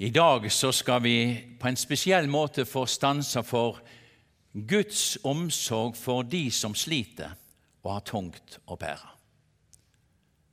I 0.00 0.10
dag 0.10 0.52
så 0.52 0.72
skal 0.72 1.02
vi 1.02 1.14
på 1.58 1.68
en 1.68 1.76
spesiell 1.76 2.28
måte 2.30 2.62
få 2.64 2.84
stansa 2.86 3.42
for 3.42 3.80
Guds 4.52 5.18
omsorg 5.26 5.96
for 5.98 6.22
de 6.22 6.44
som 6.54 6.74
sliter 6.74 7.32
og 7.82 7.96
har 7.96 8.04
tungt 8.06 8.60
å 8.70 8.76
bære. 8.78 9.08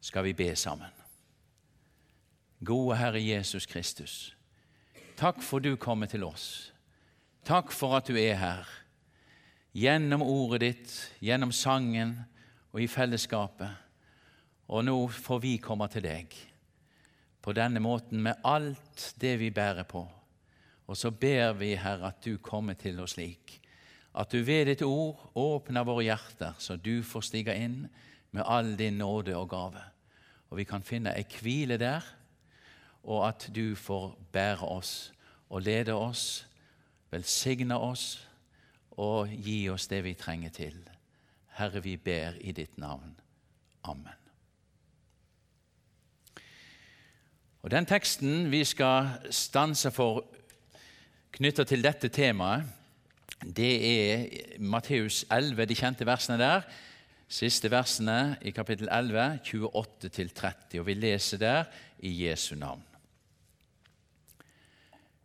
Skal 0.02 0.26
vi 0.26 0.34
be 0.34 0.48
sammen. 0.58 0.90
Gode 2.66 2.98
Herre 2.98 3.22
Jesus 3.22 3.70
Kristus, 3.70 4.34
takk 5.14 5.44
for 5.46 5.62
du 5.62 5.76
kommer 5.78 6.10
til 6.10 6.26
oss. 6.26 6.72
Takk 7.46 7.70
for 7.70 8.00
at 8.00 8.10
du 8.10 8.18
er 8.18 8.42
her, 8.42 8.66
gjennom 9.78 10.26
ordet 10.26 10.62
ditt, 10.66 10.98
gjennom 11.22 11.54
sangen 11.54 12.18
og 12.74 12.82
i 12.82 12.90
fellesskapet. 12.90 13.70
Og 14.74 14.88
nå 14.90 14.98
får 15.06 15.46
vi 15.46 15.58
komme 15.62 15.86
til 15.94 16.10
deg 16.10 16.34
på 17.46 17.54
denne 17.54 17.80
måten 17.80 18.24
med 18.26 18.42
alt 18.44 19.12
det 19.22 19.36
vi 19.38 19.52
bærer 19.54 19.86
på. 19.86 20.02
Og 20.90 20.98
så 20.98 21.12
ber 21.12 21.54
vi, 21.60 21.76
Herre, 21.78 22.10
at 22.10 22.26
du 22.26 22.40
kommer 22.42 22.74
til 22.74 23.00
oss 23.04 23.14
slik, 23.20 23.60
at 24.16 24.32
du 24.32 24.40
ved 24.48 24.66
ditt 24.70 24.82
ord 24.86 25.20
åpner 25.38 25.86
våre 25.86 26.08
hjerter, 26.08 26.56
så 26.58 26.78
du 26.80 27.04
får 27.04 27.28
stige 27.28 27.54
inn 27.60 27.84
med 28.34 28.48
all 28.48 28.74
din 28.80 28.98
nåde 28.98 29.36
og 29.38 29.50
gave. 29.52 29.84
Og 30.50 30.58
vi 30.58 30.66
kan 30.66 30.86
finne 30.86 31.14
ei 31.14 31.26
hvile 31.42 31.78
der, 31.78 32.06
og 33.04 33.28
at 33.28 33.50
du 33.54 33.76
får 33.76 34.16
bære 34.34 34.66
oss 34.66 34.96
og 35.50 35.62
lede 35.68 35.94
oss, 35.94 36.46
velsigne 37.12 37.78
oss 37.78 38.24
og 38.98 39.30
gi 39.30 39.68
oss 39.70 39.90
det 39.92 40.02
vi 40.08 40.18
trenger 40.18 40.56
til. 40.56 40.80
Herre, 41.60 41.84
vi 41.84 41.98
ber 41.98 42.40
i 42.42 42.56
ditt 42.56 42.80
navn. 42.82 43.14
Amen. 43.84 44.25
Og 47.66 47.72
Den 47.72 47.88
teksten 47.90 48.52
vi 48.52 48.60
skal 48.62 49.08
stanse 49.34 49.90
for 49.90 50.20
knytta 51.34 51.64
til 51.66 51.82
dette 51.82 52.12
temaet, 52.14 52.68
det 53.42 53.72
er 53.90 54.60
Matteus 54.62 55.24
11, 55.34 55.66
de 55.66 55.78
kjente 55.78 56.06
versene 56.06 56.38
der. 56.38 56.62
Siste 57.26 57.72
versene 57.74 58.36
i 58.46 58.54
kapittel 58.54 58.86
11, 58.94 59.40
28-30. 59.50 60.78
Og 60.78 60.86
vi 60.86 60.94
leser 60.94 61.42
der 61.42 61.64
i 62.06 62.12
Jesu 62.28 62.54
navn. 62.54 62.86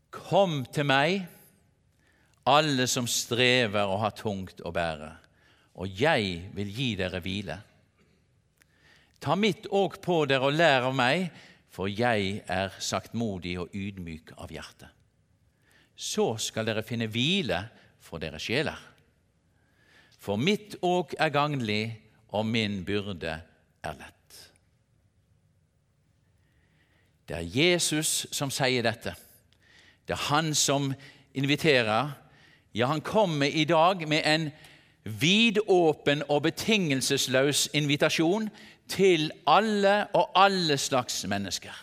Kom 0.08 0.64
til 0.72 0.88
meg, 0.88 1.26
alle 2.48 2.88
som 2.88 3.04
strever 3.04 3.84
og 3.84 4.00
har 4.06 4.16
tungt 4.16 4.64
å 4.64 4.72
bære, 4.72 5.12
og 5.76 5.92
jeg 5.92 6.48
vil 6.56 6.72
gi 6.72 6.88
dere 6.96 7.20
hvile. 7.20 7.60
Ta 9.20 9.36
mitt 9.36 9.68
åk 9.68 10.00
på 10.00 10.22
dere 10.24 10.48
og 10.48 10.56
lær 10.56 10.88
av 10.88 10.96
meg, 10.96 11.28
for 11.70 11.86
jeg 11.86 12.42
er 12.50 12.74
saktmodig 12.82 13.54
og 13.62 13.74
ydmyk 13.74 14.34
av 14.38 14.50
hjerte. 14.50 14.88
Så 15.94 16.34
skal 16.42 16.66
dere 16.66 16.84
finne 16.86 17.10
hvile 17.10 17.62
for 18.02 18.22
deres 18.22 18.42
sjeler. 18.42 18.78
For 20.20 20.40
mitt 20.40 20.76
åk 20.82 21.14
er 21.18 21.32
gagnlig, 21.32 21.84
og 22.30 22.46
min 22.46 22.84
byrde 22.86 23.40
er 23.82 23.94
lett. 23.98 24.16
Det 27.26 27.36
er 27.36 27.46
Jesus 27.46 28.26
som 28.34 28.50
sier 28.54 28.84
dette. 28.86 29.14
Det 30.06 30.14
er 30.14 30.28
han 30.30 30.54
som 30.54 30.92
inviterer. 31.34 32.10
Ja, 32.74 32.86
han 32.86 33.00
kommer 33.00 33.46
i 33.46 33.64
dag 33.64 34.02
med 34.08 34.22
en 34.26 34.50
vidåpen 35.04 36.22
og 36.28 36.42
betingelsesløs 36.42 37.68
invitasjon 37.74 38.50
til 38.90 39.30
alle 39.46 40.06
og 40.16 40.32
alle 40.34 40.78
slags 40.78 41.22
mennesker. 41.30 41.76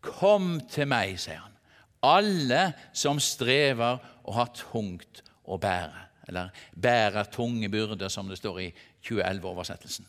Kom 0.00 0.58
til 0.70 0.88
meg, 0.90 1.16
sier 1.20 1.42
han, 1.42 1.56
alle 2.02 2.70
som 2.96 3.20
strever 3.20 4.00
og 4.24 4.34
har 4.34 4.52
tungt 4.56 5.22
å 5.44 5.58
bære, 5.60 6.06
eller 6.28 6.54
bærer 6.72 7.28
tunge 7.32 7.68
byrder, 7.68 8.08
som 8.08 8.28
det 8.28 8.38
står 8.40 8.60
i 8.64 8.68
2011-oversettelsen. 9.06 10.06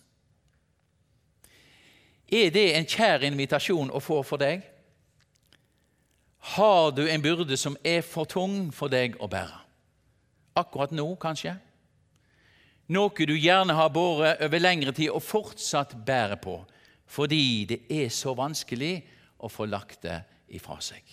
Er 2.31 2.51
det 2.55 2.67
en 2.77 2.87
kjær 2.87 3.25
invitasjon 3.27 3.91
å 3.91 3.99
få 3.99 4.21
for 4.23 4.39
deg? 4.39 4.63
Har 6.55 6.93
du 6.95 7.03
en 7.05 7.21
byrde 7.21 7.57
som 7.59 7.75
er 7.83 7.99
for 8.05 8.29
tung 8.29 8.71
for 8.73 8.91
deg 8.91 9.17
å 9.19 9.27
bære? 9.29 9.59
Akkurat 10.57 10.93
nå, 10.95 11.05
kanskje? 11.19 11.57
Noe 12.91 13.25
du 13.27 13.37
gjerne 13.37 13.75
har 13.77 13.91
båret 13.93 14.41
over 14.43 14.59
lengre 14.59 14.91
tid 14.95 15.13
og 15.13 15.23
fortsatt 15.23 15.95
bærer 16.05 16.39
på, 16.41 16.57
fordi 17.07 17.65
det 17.69 17.81
er 17.91 18.09
så 18.11 18.33
vanskelig 18.35 18.97
å 19.39 19.49
få 19.51 19.67
lagt 19.69 20.03
det 20.03 20.19
ifra 20.51 20.77
seg. 20.83 21.03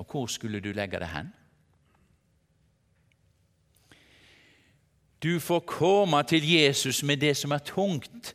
Og 0.00 0.06
hvor 0.08 0.28
skulle 0.32 0.60
du 0.60 0.72
legge 0.76 1.00
det 1.00 1.08
hen? 1.12 1.32
Du 5.20 5.40
får 5.40 5.66
komme 5.68 6.22
til 6.28 6.44
Jesus 6.48 7.02
med 7.04 7.20
det 7.20 7.34
som 7.36 7.52
er 7.52 7.64
tungt, 7.64 8.34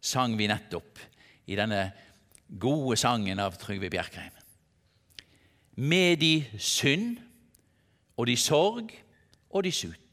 sang 0.00 0.36
vi 0.38 0.48
nettopp 0.48 1.00
i 1.48 1.56
denne 1.56 1.88
gode 2.48 2.96
sangen 3.00 3.40
av 3.40 3.56
Trygve 3.60 3.88
Bjerkreim. 3.92 4.34
Med 5.76 6.20
de 6.20 6.34
synd 6.60 7.16
og 8.16 8.28
de 8.28 8.36
sorg 8.40 8.92
og 9.48 9.64
de 9.64 9.72
sut. 9.72 10.07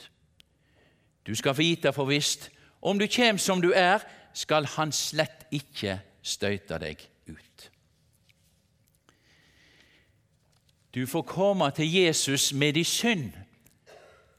Du 1.28 1.36
skal 1.36 1.58
vite 1.58 1.94
for 1.94 2.06
visst, 2.06 2.52
om 2.82 3.00
du 3.00 3.08
kjem 3.08 3.38
som 3.38 3.62
du 3.62 3.72
er, 3.74 4.04
skal 4.34 4.66
han 4.66 4.92
slett 4.92 5.48
ikke 5.52 6.00
støyte 6.22 6.78
deg 6.82 7.02
ut. 7.28 7.70
Du 10.94 11.06
får 11.08 11.22
komme 11.28 11.72
til 11.76 11.94
Jesus 11.94 12.54
med 12.54 12.74
de 12.74 12.84
synd, 12.84 13.32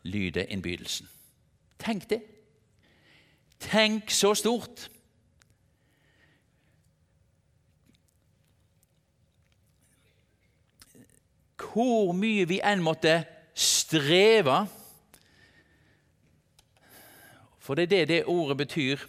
lyder 0.02 0.46
innbydelsen. 0.48 1.08
Tenk 1.78 2.10
det. 2.10 2.22
Tenk 3.60 4.10
så 4.10 4.34
stort. 4.34 4.90
Hvor 11.76 12.12
mye 12.16 12.46
vi 12.48 12.62
enn 12.64 12.80
måtte 12.84 13.18
streve 13.52 14.62
for 17.66 17.74
det 17.74 17.82
er 17.82 17.86
det 17.86 18.08
det 18.08 18.24
ordet 18.30 18.56
betyr. 18.56 19.00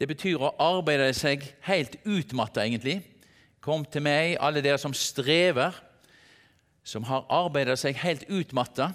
Det 0.00 0.08
betyr 0.08 0.40
å 0.40 0.54
arbeide 0.60 1.12
seg 1.16 1.44
helt 1.68 1.98
utmatta, 2.04 2.64
egentlig. 2.64 3.02
Kom 3.60 3.84
til 3.84 4.04
meg, 4.06 4.38
alle 4.40 4.62
dere 4.64 4.80
som 4.80 4.94
strever, 4.96 5.76
som 6.86 7.04
har 7.10 7.26
arbeidet 7.32 7.76
seg 7.80 7.98
helt 8.00 8.24
utmatta. 8.32 8.92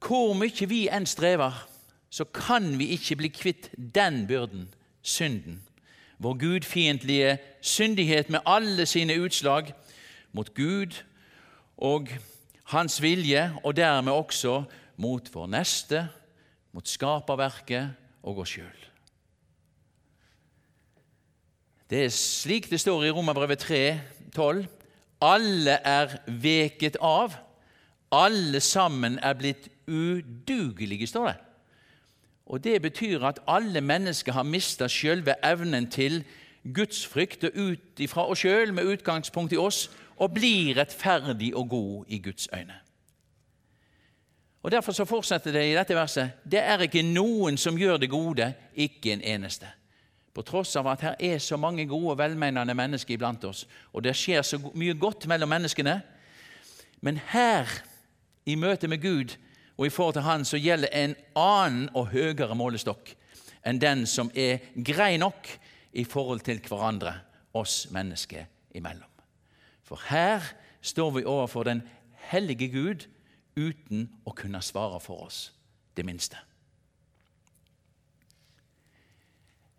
Hvor 0.00 0.32
mye 0.38 0.68
vi 0.70 0.86
enn 0.88 1.08
strever, 1.08 1.66
så 2.10 2.24
kan 2.24 2.72
vi 2.78 2.94
ikke 2.96 3.18
bli 3.20 3.30
kvitt 3.34 3.68
den 3.76 4.24
byrden, 4.28 4.68
synden. 5.02 5.60
Vår 6.20 6.38
gudfiendtlige 6.40 7.36
syndighet 7.60 8.30
med 8.30 8.40
alle 8.46 8.86
sine 8.86 9.16
utslag 9.20 9.72
mot 10.32 10.54
Gud 10.54 10.96
og 11.76 12.08
Hans 12.72 13.02
vilje, 13.02 13.50
og 13.64 13.76
dermed 13.76 14.12
også 14.12 14.62
mot 14.96 15.28
vår 15.34 15.46
neste 15.50 16.06
mot 16.72 16.88
skaperverket 16.88 17.90
og 18.22 18.42
oss 18.44 18.54
sjøl. 18.56 18.86
Det 21.90 22.04
er 22.04 22.12
slik 22.14 22.68
det 22.70 22.78
står 22.80 23.08
i 23.08 23.10
Romerbrevet 23.10 23.58
3, 23.58 24.00
12. 24.36 24.66
Alle 25.20 25.78
er 25.84 26.14
veket 26.26 26.96
av. 27.02 27.34
Alle 28.14 28.60
sammen 28.62 29.18
er 29.22 29.34
blitt 29.38 29.68
udugelige, 29.90 31.06
står 31.06 31.26
det. 31.26 31.38
Og 32.46 32.64
Det 32.64 32.82
betyr 32.82 33.24
at 33.26 33.38
alle 33.46 33.80
mennesker 33.80 34.32
har 34.32 34.42
mista 34.42 34.88
sjølve 34.88 35.34
evnen 35.46 35.90
til 35.90 36.24
gudsfrykt 36.74 37.44
ut 37.44 38.02
ifra 38.02 38.26
oss 38.26 38.42
sjøl, 38.42 38.72
med 38.74 38.84
utgangspunkt 38.84 39.52
i 39.52 39.58
oss, 39.58 39.90
og 40.16 40.34
blir 40.34 40.76
rettferdig 40.76 41.54
og 41.56 41.68
god 41.68 42.04
i 42.08 42.18
Guds 42.18 42.48
øyne. 42.54 42.74
Og 44.62 44.70
Derfor 44.70 44.92
så 44.92 45.04
fortsetter 45.04 45.52
det 45.52 45.64
i 45.70 45.76
dette 45.76 45.96
verset. 45.96 46.30
Det 46.44 46.60
er 46.60 46.82
ikke 46.84 47.02
noen 47.02 47.56
som 47.56 47.78
gjør 47.78 47.96
det 47.96 48.10
gode, 48.12 48.52
ikke 48.76 49.14
en 49.14 49.22
eneste. 49.24 49.68
På 50.34 50.42
tross 50.46 50.76
av 50.76 50.86
at 50.92 51.00
her 51.00 51.14
er 51.18 51.38
så 51.38 51.56
mange 51.56 51.86
gode 51.88 52.12
og 52.12 52.18
velmenende 52.18 52.74
mennesker 52.74 53.14
iblant 53.14 53.44
oss, 53.44 53.64
og 53.92 54.04
det 54.04 54.14
skjer 54.16 54.44
så 54.46 54.60
mye 54.74 54.94
godt 54.94 55.26
mellom 55.26 55.48
menneskene, 55.50 56.00
men 57.00 57.20
her, 57.32 57.68
i 58.46 58.54
møte 58.54 58.88
med 58.88 59.02
Gud 59.02 59.34
og 59.78 59.86
i 59.86 59.90
forhold 59.90 60.14
til 60.14 60.22
Han, 60.22 60.44
så 60.44 60.56
gjelder 60.56 60.88
en 60.92 61.14
annen 61.36 61.88
og 61.94 62.10
høyere 62.12 62.54
målestokk 62.56 63.14
enn 63.64 63.80
den 63.80 64.06
som 64.08 64.30
er 64.34 64.64
grei 64.76 65.16
nok 65.20 65.48
i 65.92 66.04
forhold 66.04 66.40
til 66.44 66.60
hverandre, 66.64 67.14
oss 67.52 67.88
mennesker 67.90 68.46
imellom. 68.74 69.08
For 69.84 70.00
her 70.08 70.44
står 70.80 71.10
vi 71.16 71.24
overfor 71.24 71.66
den 71.66 71.82
hellige 72.30 72.68
Gud, 72.72 73.06
uten 73.60 74.06
å 74.24 74.34
kunne 74.36 74.62
svare 74.64 75.00
for 75.02 75.26
oss 75.26 75.50
det 75.96 76.06
minste. 76.06 76.38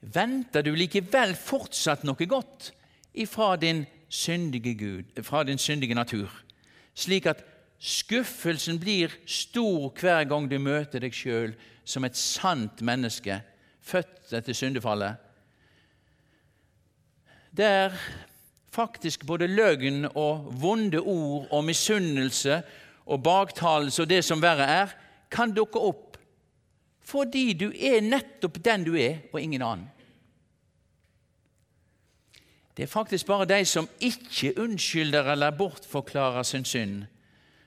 Venter 0.02 0.66
du 0.66 0.74
likevel 0.74 1.36
fortsatt 1.38 2.06
noe 2.08 2.26
godt 2.30 2.72
ifra 3.14 3.54
din 3.62 3.84
syndige 4.10 4.74
Gud, 4.74 5.24
fra 5.24 5.44
din 5.48 5.62
syndige 5.62 5.96
natur, 5.96 6.32
slik 6.98 7.30
at 7.30 7.44
skuffelsen 7.82 8.80
blir 8.82 9.14
stor 9.26 9.92
hver 9.98 10.26
gang 10.30 10.50
du 10.50 10.58
møter 10.62 11.02
deg 11.02 11.16
sjøl 11.16 11.54
som 11.86 12.06
et 12.06 12.18
sant 12.18 12.82
menneske, 12.86 13.40
født 13.82 14.34
etter 14.38 14.58
syndefallet, 14.58 15.18
der 17.52 17.96
faktisk 18.72 19.26
både 19.28 19.50
løgn 19.52 20.06
og 20.16 20.52
vonde 20.62 21.02
ord 21.02 21.50
og 21.52 21.66
misunnelse 21.68 22.62
og 23.06 23.24
baktalelse 23.24 24.04
og 24.04 24.10
det 24.10 24.22
som 24.26 24.42
verre 24.44 24.68
er, 24.68 24.96
kan 25.32 25.54
dukke 25.56 25.80
opp 25.80 26.08
fordi 27.12 27.52
du 27.58 27.72
er 27.76 28.00
nettopp 28.06 28.60
den 28.64 28.86
du 28.86 28.94
er, 28.96 29.18
og 29.34 29.42
ingen 29.42 29.64
annen. 29.66 29.88
Det 32.78 32.86
er 32.86 32.92
faktisk 32.92 33.28
bare 33.28 33.50
de 33.50 33.66
som 33.68 33.90
ikke 34.00 34.54
unnskylder 34.62 35.34
eller 35.34 35.52
bortforklarer 35.52 36.44
sin 36.48 36.64
synd, 36.66 37.02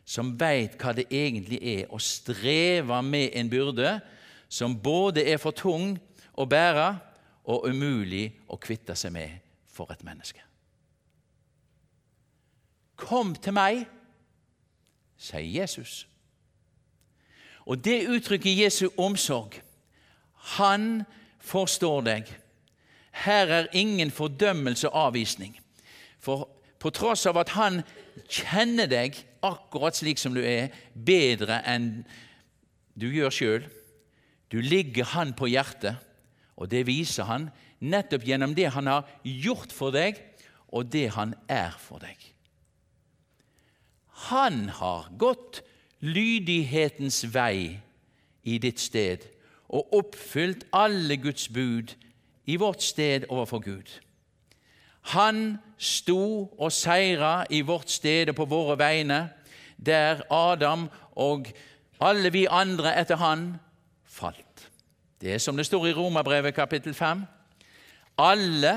som 0.04 0.32
veit 0.40 0.78
hva 0.80 0.94
det 0.96 1.06
egentlig 1.12 1.60
er 1.60 1.92
å 1.92 2.00
streve 2.00 3.02
med 3.04 3.36
en 3.36 3.50
byrde 3.52 3.98
som 4.48 4.76
både 4.80 5.24
er 5.28 5.40
for 5.40 5.56
tung 5.56 5.98
å 6.36 6.46
bære 6.48 6.88
og 7.52 7.68
umulig 7.68 8.30
å 8.48 8.56
kvitte 8.60 8.96
seg 8.96 9.12
med 9.12 9.38
for 9.68 9.92
et 9.92 10.04
menneske. 10.06 10.40
Kom 12.96 13.34
til 13.34 13.56
meg, 13.56 13.84
sier 15.24 15.62
Jesus. 15.62 16.04
Og 17.64 17.80
det 17.84 18.04
uttrykker 18.12 18.52
Jesu 18.52 18.88
omsorg. 19.00 19.56
Han 20.58 21.04
forstår 21.40 22.02
deg. 22.04 22.32
Her 23.24 23.52
er 23.60 23.72
ingen 23.72 24.10
fordømmelse 24.10 24.90
og 24.90 25.06
avvisning. 25.08 25.56
For 26.20 26.48
på 26.80 26.92
tross 26.92 27.24
av 27.30 27.38
at 27.40 27.54
han 27.56 27.80
kjenner 28.28 28.88
deg 28.90 29.16
akkurat 29.44 29.96
slik 29.96 30.20
som 30.20 30.34
du 30.36 30.42
er, 30.44 30.72
bedre 30.92 31.62
enn 31.68 32.04
du 32.94 33.08
gjør 33.08 33.32
sjøl, 33.32 33.64
du 34.52 34.60
ligger 34.60 35.08
han 35.14 35.32
på 35.36 35.48
hjertet, 35.50 35.96
og 36.54 36.68
det 36.70 36.84
viser 36.86 37.26
han 37.28 37.48
nettopp 37.80 38.26
gjennom 38.28 38.52
det 38.54 38.68
han 38.76 38.88
har 38.90 39.08
gjort 39.24 39.72
for 39.74 39.94
deg, 39.94 40.20
og 40.68 40.92
det 40.92 41.08
han 41.16 41.34
er 41.50 41.74
for 41.80 42.02
deg. 42.02 42.33
Han 44.30 44.68
har 44.68 45.08
gått 45.18 45.62
lydighetens 46.00 47.24
vei 47.34 47.80
i 48.44 48.58
ditt 48.60 48.80
sted 48.80 49.24
og 49.68 49.92
oppfylt 49.96 50.66
alle 50.72 51.16
Guds 51.20 51.48
bud 51.48 51.94
i 52.46 52.56
vårt 52.60 52.82
sted 52.82 53.26
overfor 53.28 53.58
Gud. 53.64 53.88
Han 55.14 55.58
sto 55.76 56.48
og 56.58 56.72
seira 56.72 57.44
i 57.50 57.60
vårt 57.60 57.90
sted 57.90 58.32
og 58.32 58.38
på 58.38 58.48
våre 58.48 58.78
vegne, 58.80 59.28
der 59.76 60.22
Adam 60.32 60.88
og 61.16 61.50
alle 62.00 62.32
vi 62.32 62.46
andre 62.50 62.94
etter 63.00 63.20
han 63.20 63.54
falt. 64.04 64.68
Det 65.20 65.34
er 65.34 65.38
som 65.38 65.56
det 65.56 65.66
står 65.66 65.86
i 65.88 65.96
Romerbrevet 65.96 66.54
kapittel 66.54 66.94
5. 66.94 67.24
Alle 68.18 68.74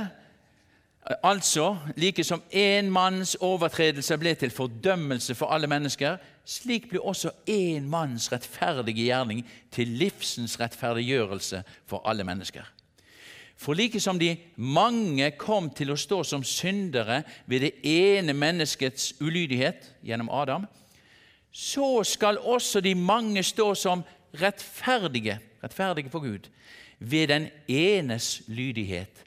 Altså, 1.07 1.77
like 1.95 2.23
som 2.23 2.41
én 2.51 2.89
manns 2.91 3.37
overtredelse 3.39 4.17
ble 4.19 4.33
til 4.35 4.51
fordømmelse 4.51 5.35
for 5.35 5.53
alle 5.55 5.67
mennesker, 5.67 6.17
slik 6.45 6.89
ble 6.91 6.99
også 6.99 7.31
én 7.47 7.87
manns 7.87 8.27
rettferdige 8.31 9.05
gjerning 9.05 9.45
til 9.71 9.87
livsens 9.87 10.59
rettferdiggjørelse 10.59 11.63
for 11.87 12.03
alle 12.05 12.23
mennesker. 12.27 12.67
For 13.57 13.73
like 13.73 13.99
som 13.99 14.19
de 14.19 14.35
mange 14.55 15.31
kom 15.39 15.69
til 15.69 15.91
å 15.91 15.97
stå 15.97 16.21
som 16.27 16.43
syndere 16.43 17.23
ved 17.45 17.63
det 17.63 17.71
ene 17.87 18.35
menneskets 18.35 19.13
ulydighet 19.21 19.93
gjennom 20.03 20.29
Adam, 20.29 20.67
så 21.51 22.03
skal 22.03 22.37
også 22.37 22.83
de 22.83 22.95
mange 22.95 23.43
stå 23.43 23.71
som 23.75 24.03
rettferdige, 24.41 25.39
rettferdige 25.63 26.11
for 26.11 26.19
Gud, 26.19 26.51
ved 26.99 27.27
den 27.27 27.47
enes 27.67 28.41
lydighet, 28.47 29.23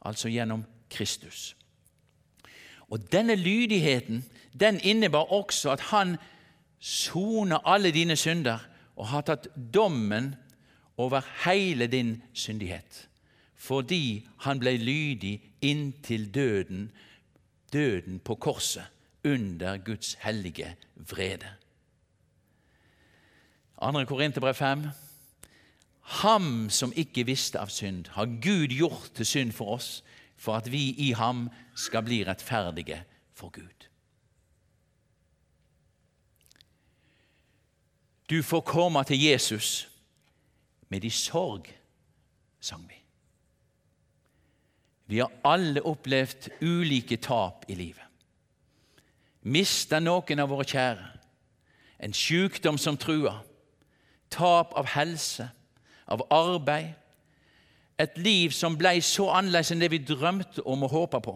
altså 0.00 0.32
gjennom 0.32 0.64
Kristus. 0.90 1.56
Og 2.90 3.12
Denne 3.12 3.34
lydigheten 3.34 4.24
den 4.60 4.80
innebar 4.80 5.32
også 5.32 5.70
at 5.70 5.80
han 5.80 6.16
soner 6.78 7.68
alle 7.68 7.90
dine 7.90 8.16
synder 8.16 8.58
og 8.96 9.08
har 9.08 9.24
tatt 9.28 9.48
dommen 9.74 10.34
over 10.96 11.24
hele 11.44 11.86
din 11.86 12.22
syndighet. 12.32 13.06
Fordi 13.56 14.28
han 14.44 14.60
ble 14.60 14.76
lydig 14.76 15.40
inntil 15.60 16.34
døden, 16.34 16.90
døden 17.72 18.18
på 18.18 18.34
korset, 18.34 18.84
under 19.24 19.76
Guds 19.76 20.14
hellige 20.20 20.76
vrede. 20.96 21.48
2. 23.82 24.04
Korinterbrev 24.04 24.54
5. 24.54 24.86
Ham 26.00 26.70
som 26.70 26.92
ikke 26.96 27.26
visste 27.28 27.60
av 27.60 27.68
synd, 27.68 28.08
har 28.16 28.24
Gud 28.40 28.72
gjort 28.72 29.10
til 29.14 29.26
synd 29.26 29.52
for 29.52 29.76
oss, 29.76 30.00
for 30.40 30.56
at 30.56 30.70
vi 30.72 30.90
i 30.96 31.12
ham 31.12 31.48
skal 31.76 32.02
bli 32.02 32.22
rettferdige 32.24 33.02
for 33.36 33.52
Gud. 33.52 33.88
Du 38.30 38.42
får 38.42 38.60
komme 38.60 39.04
til 39.04 39.22
Jesus 39.22 39.90
med 40.88 41.00
de 41.00 41.10
sorg, 41.10 41.66
sang 42.60 42.88
vi. 42.88 42.94
Vi 45.06 45.18
har 45.18 45.32
alle 45.44 45.82
opplevd 45.82 46.48
ulike 46.62 47.16
tap 47.16 47.64
i 47.68 47.74
livet. 47.74 48.06
Mista 49.42 49.98
noen 50.00 50.38
av 50.38 50.50
våre 50.52 50.64
kjære, 50.68 51.06
en 52.00 52.14
sykdom 52.14 52.78
som 52.78 52.96
truer, 52.96 53.40
tap 54.30 54.76
av 54.78 54.86
helse, 54.94 55.48
av 56.06 56.22
arbeid, 56.30 56.99
et 58.00 58.18
liv 58.18 58.54
som 58.56 58.78
ble 58.80 58.94
så 59.04 59.28
annerledes 59.36 59.74
enn 59.74 59.82
det 59.82 59.90
vi 59.92 60.00
drømte 60.04 60.64
om 60.64 60.86
og 60.86 60.94
håpa 60.94 61.20
på. 61.24 61.34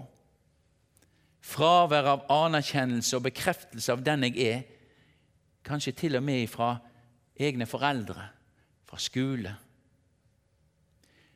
Fravær 1.44 2.08
av 2.14 2.24
anerkjennelse 2.32 3.18
og 3.18 3.26
bekreftelse 3.26 3.92
av 3.92 4.04
den 4.04 4.24
jeg 4.30 4.48
er, 4.48 4.62
kanskje 5.64 5.92
til 5.96 6.16
og 6.16 6.24
med 6.24 6.46
fra 6.48 6.74
egne 7.40 7.66
foreldre, 7.68 8.28
fra 8.88 9.00
skole. 9.00 9.52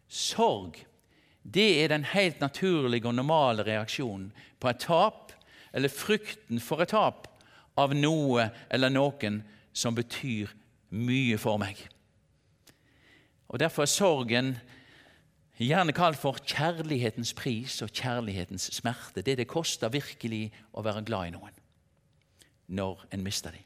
Sorg 0.09 0.79
det 1.43 1.83
er 1.83 1.89
den 1.89 2.05
helt 2.05 2.41
naturlige 2.41 3.09
og 3.09 3.15
normale 3.15 3.65
reaksjonen 3.65 4.33
på 4.61 4.69
et 4.69 4.81
tap 4.85 5.33
eller 5.73 5.93
frykten 5.93 6.61
for 6.61 6.83
et 6.85 6.93
tap 6.93 7.29
av 7.79 7.95
noe 7.97 8.49
eller 8.71 8.93
noen 8.93 9.41
som 9.73 9.97
betyr 9.97 10.51
mye 10.91 11.39
for 11.41 11.61
meg. 11.61 11.79
Og 13.49 13.61
Derfor 13.61 13.87
er 13.87 13.93
sorgen 13.93 14.57
gjerne 15.67 15.95
kalt 15.97 16.19
for 16.21 16.39
kjærlighetens 16.39 17.33
pris 17.35 17.81
og 17.83 17.91
kjærlighetens 17.91 18.69
smerte. 18.77 19.23
Det 19.23 19.39
det 19.41 19.49
koster 19.51 19.91
virkelig 19.91 20.53
å 20.73 20.85
være 20.87 21.03
glad 21.07 21.31
i 21.31 21.35
noen 21.35 21.57
når 22.69 23.07
en 23.17 23.25
mister 23.25 23.51
dem. 23.51 23.65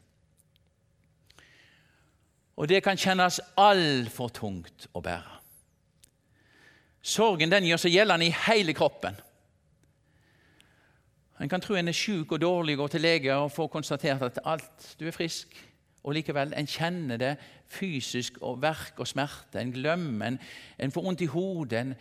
Og 2.56 2.68
det 2.68 2.82
kan 2.84 2.96
kjennes 2.96 3.40
altfor 3.58 4.30
tungt 4.30 4.86
å 4.94 5.02
bære. 5.02 5.38
Sorgen 7.02 7.50
den 7.50 7.66
gjør 7.66 7.80
seg 7.82 7.96
gjeldende 7.96 8.28
i 8.28 8.36
hele 8.46 8.74
kroppen. 8.78 9.16
En 11.42 11.50
kan 11.50 11.60
tro 11.60 11.74
en 11.74 11.90
er 11.90 11.96
syk 11.96 12.36
og 12.36 12.40
dårlig, 12.40 12.76
går 12.78 12.92
til 12.92 13.02
lege 13.02 13.34
og 13.34 13.50
får 13.50 13.70
konstatert 13.72 14.22
at 14.22 14.38
alt, 14.46 14.92
du 15.00 15.08
er 15.08 15.16
frisk. 15.16 15.50
Og 16.02 16.16
likevel, 16.16 16.54
en 16.56 16.66
kjenner 16.66 17.16
det 17.20 17.32
fysisk 17.70 18.40
og 18.42 18.62
verk 18.62 18.98
og 18.98 19.06
smerte. 19.06 19.60
En 19.60 19.72
glemmer, 19.72 20.26
en, 20.26 20.38
en 20.78 20.92
får 20.92 21.04
vondt 21.06 21.22
i 21.22 21.30
hodet. 21.30 21.80
En, 21.80 21.94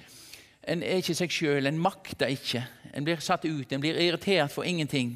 en 0.67 0.83
er 0.83 1.01
ikke 1.01 1.17
seg 1.17 1.33
sjøl, 1.33 1.69
en 1.69 1.81
makter 1.81 2.33
ikke. 2.33 2.63
En 2.93 3.05
blir 3.05 3.21
satt 3.21 3.45
ut, 3.45 3.71
en 3.71 3.83
blir 3.83 3.99
irritert 4.01 4.51
for 4.51 4.65
ingenting. 4.65 5.13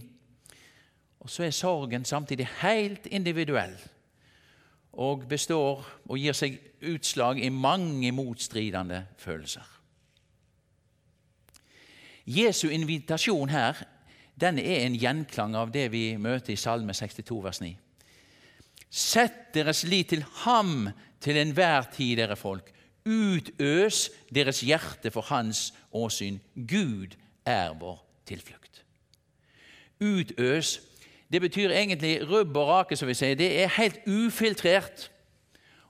Og 1.19 1.29
så 1.29 1.47
er 1.47 1.55
sorgen 1.57 2.05
samtidig 2.05 2.47
helt 2.61 3.07
individuell 3.09 3.73
og 4.95 5.25
består 5.27 5.81
og 6.07 6.19
gir 6.19 6.35
seg 6.37 6.59
utslag 6.85 7.41
i 7.43 7.49
mange 7.49 8.11
motstridende 8.15 9.01
følelser. 9.17 9.65
Jesu 12.25 12.69
invitasjon 12.69 13.49
her 13.49 13.83
den 14.41 14.59
er 14.59 14.85
en 14.85 14.95
gjenklang 14.95 15.55
av 15.55 15.71
det 15.71 15.89
vi 15.91 16.17
møter 16.17 16.53
i 16.53 16.59
Salme 16.59 16.93
62, 16.93 17.43
vers 17.43 17.61
9. 17.61 17.75
Sett 18.95 19.51
deres 19.55 19.83
lit 19.83 20.13
til 20.13 20.23
ham 20.45 20.87
til 21.19 21.37
enhver 21.41 21.89
tid, 21.91 22.15
dere 22.21 22.37
folk. 22.39 22.69
Utøs 23.05 24.07
deres 24.33 24.61
hjerte 24.63 25.11
for 25.11 25.27
hans 25.27 25.73
åsyn. 25.91 26.39
Gud 26.55 27.17
er 27.45 27.73
vår 27.79 27.99
tilflukt. 28.25 28.83
Utøs, 29.99 30.79
det 31.31 31.41
betyr 31.41 31.73
egentlig 31.75 32.21
rubb 32.29 32.57
og 32.57 32.67
rake, 32.69 32.95
som 32.95 33.09
vi 33.11 33.17
sier. 33.17 33.35
Det 33.35 33.49
er 33.63 33.75
helt 33.77 33.99
ufiltrert. 34.07 35.09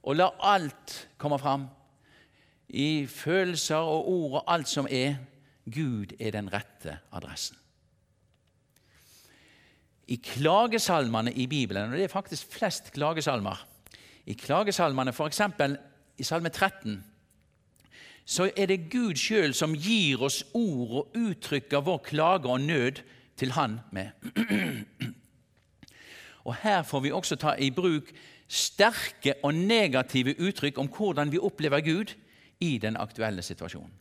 Og 0.06 0.18
la 0.18 0.32
alt 0.42 0.96
komme 1.22 1.40
fram. 1.42 1.68
I 2.70 3.06
følelser 3.10 3.86
og 3.86 4.10
ord 4.10 4.40
og 4.42 4.54
alt 4.54 4.70
som 4.70 4.90
er. 4.90 5.20
Gud 5.66 6.18
er 6.20 6.34
den 6.34 6.50
rette 6.54 7.00
adressen. 7.14 7.58
I 10.08 10.20
klagesalmene 10.22 11.34
i 11.34 11.48
Bibelen, 11.50 11.90
og 11.90 11.98
det 11.98 12.06
er 12.06 12.14
faktisk 12.14 12.52
flest 12.54 12.92
klagesalmer 12.94 13.66
I 14.26 14.34
klagesalmene, 14.34 15.14
f.eks. 15.14 15.42
i 16.18 16.24
Salme 16.24 16.50
13, 16.50 17.04
så 18.26 18.50
er 18.58 18.66
det 18.66 18.90
Gud 18.90 19.18
sjøl 19.22 19.54
som 19.54 19.76
gir 19.78 20.22
oss 20.26 20.44
ord 20.54 20.96
og 21.00 21.18
uttrykker 21.18 21.84
vår 21.86 22.00
klage 22.08 22.50
og 22.50 22.62
nød 22.62 23.04
til 23.38 23.52
Han 23.52 23.80
med. 23.92 24.10
Og 26.46 26.56
Her 26.62 26.84
får 26.84 27.00
vi 27.00 27.12
også 27.12 27.36
ta 27.36 27.56
i 27.58 27.72
bruk 27.72 28.10
sterke 28.48 29.34
og 29.44 29.54
negative 29.54 30.36
uttrykk 30.40 30.78
om 30.78 30.90
hvordan 30.90 31.32
vi 31.32 31.42
opplever 31.42 31.82
Gud 31.82 32.14
i 32.62 32.78
den 32.78 32.98
aktuelle 32.98 33.42
situasjonen. 33.42 33.94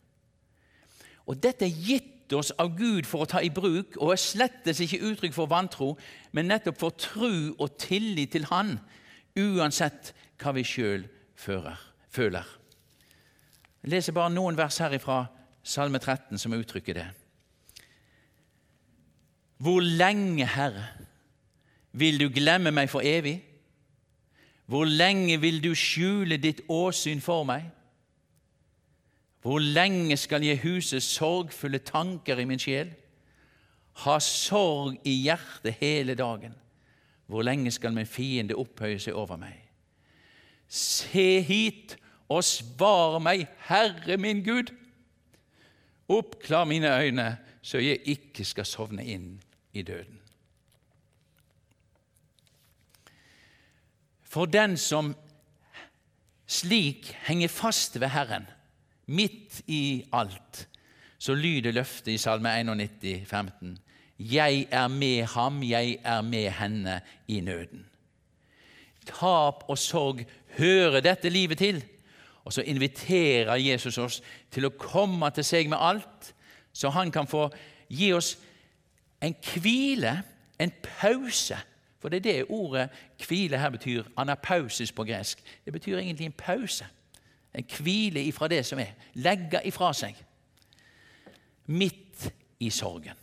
Og 1.25 1.41
Dette 1.43 1.65
er 1.65 1.85
gitt 1.85 2.14
oss 2.33 2.51
av 2.57 2.73
Gud 2.77 3.05
for 3.05 3.23
å 3.23 3.29
ta 3.29 3.41
i 3.43 3.51
bruk, 3.53 3.97
og 4.01 4.15
er 4.15 4.21
slettes 4.21 4.81
ikke 4.81 5.03
uttrykk 5.11 5.35
for 5.35 5.51
vantro, 5.51 5.91
men 6.33 6.49
nettopp 6.49 6.79
for 6.81 6.95
tru 6.97 7.53
og 7.59 7.77
tillit 7.77 8.33
til 8.33 8.47
Han, 8.49 8.79
uansett 9.37 10.13
hva 10.41 10.55
vi 10.55 10.63
sjøl 10.65 11.05
føler. 11.37 12.47
Jeg 13.83 13.91
leser 13.93 14.15
bare 14.17 14.33
noen 14.33 14.57
vers 14.57 14.79
her 14.81 14.97
fra 15.03 15.25
Salme 15.65 15.99
13 15.99 16.39
som 16.41 16.53
uttrykker 16.53 16.97
det. 16.97 17.05
Hvor 19.61 19.81
lenge, 19.81 20.45
Herre, 20.45 20.87
vil 21.91 22.19
du 22.19 22.27
glemme 22.33 22.73
meg 22.75 22.89
for 22.91 23.05
evig? 23.05 23.37
Hvor 24.65 24.85
lenge 24.89 25.37
vil 25.41 25.61
du 25.63 25.71
skjule 25.77 26.37
ditt 26.41 26.63
åsyn 26.69 27.21
for 27.21 27.45
meg? 27.47 27.69
Hvor 29.45 29.59
lenge 29.59 30.17
skal 30.17 30.41
jeg 30.41 30.57
huse 30.63 30.97
sorgfulle 31.05 31.77
tanker 31.77 32.39
i 32.41 32.47
min 32.49 32.59
sjel? 32.59 32.89
Ha 34.01 34.15
sorg 34.19 34.95
i 35.05 35.11
hjertet 35.21 35.77
hele 35.77 36.15
dagen. 36.17 36.55
Hvor 37.29 37.45
lenge 37.45 37.69
skal 37.71 37.93
min 37.93 38.09
fiende 38.09 38.57
opphøye 38.57 38.97
seg 38.99 39.13
over 39.13 39.37
meg? 39.37 39.59
Se 40.65 41.43
hit 41.45 41.93
og 42.25 42.41
svar 42.43 43.19
meg, 43.21 43.45
Herre 43.67 44.17
min 44.17 44.41
Gud. 44.41 44.73
Oppklar 46.09 46.65
mine 46.65 46.89
øyne, 46.97 47.37
så 47.61 47.77
jeg 47.77 48.01
ikke 48.01 48.45
skal 48.49 48.65
sovne 48.65 49.05
inn 49.05 49.29
i 49.73 49.85
døden. 49.85 50.17
For 54.23 54.49
den 54.49 54.73
som 54.77 55.13
slik 56.49 57.13
henger 57.29 57.47
fast 57.47 58.01
ved 58.01 58.09
Herren, 58.09 58.49
midt 59.05 59.61
i 59.67 60.05
alt, 60.13 60.67
så 61.17 61.33
lyder 61.33 61.71
løftet 61.71 62.11
i 62.11 62.17
Salme 62.17 62.49
91, 62.59 63.27
15. 63.27 63.77
Jeg 64.19 64.67
er 64.71 64.87
med 64.87 65.23
ham, 65.23 65.63
jeg 65.63 65.97
er 66.03 66.21
med 66.21 66.49
henne 66.49 67.01
i 67.27 67.39
nøden. 67.39 67.85
Tap 69.05 69.63
og 69.67 69.77
sorg 69.77 70.25
hører 70.57 70.99
dette 70.99 71.29
livet 71.29 71.57
til. 71.57 71.83
Og 72.45 72.53
så 72.53 72.61
inviterer 72.61 73.55
Jesus 73.55 73.97
oss 73.97 74.21
til 74.51 74.67
å 74.67 74.75
komme 74.77 75.29
til 75.33 75.45
seg 75.45 75.69
med 75.69 75.81
alt, 75.81 76.33
så 76.73 76.91
han 76.93 77.11
kan 77.11 77.27
få 77.27 77.47
gi 77.89 78.11
oss 78.13 78.35
en 79.23 79.33
hvile, 79.53 80.19
en 80.59 80.73
pause. 80.83 81.57
For 81.99 82.09
det 82.09 82.21
er 82.21 82.27
det 82.27 82.49
ordet 82.49 82.89
hvile 83.27 83.57
her 83.57 83.69
betyr. 83.73 84.03
Anapausis 84.17 84.91
på 84.91 85.03
gresk. 85.03 85.41
Det 85.65 85.73
betyr 85.73 85.97
egentlig 85.97 86.25
en 86.29 86.37
pause. 86.37 86.85
En 87.55 87.67
hvile 87.77 88.23
ifra 88.27 88.49
det 88.51 88.63
som 88.67 88.79
er. 88.79 88.95
Legge 89.23 89.61
ifra 89.67 89.93
seg. 89.95 90.17
Midt 91.71 92.27
i 92.59 92.69
sorgen. 92.69 93.17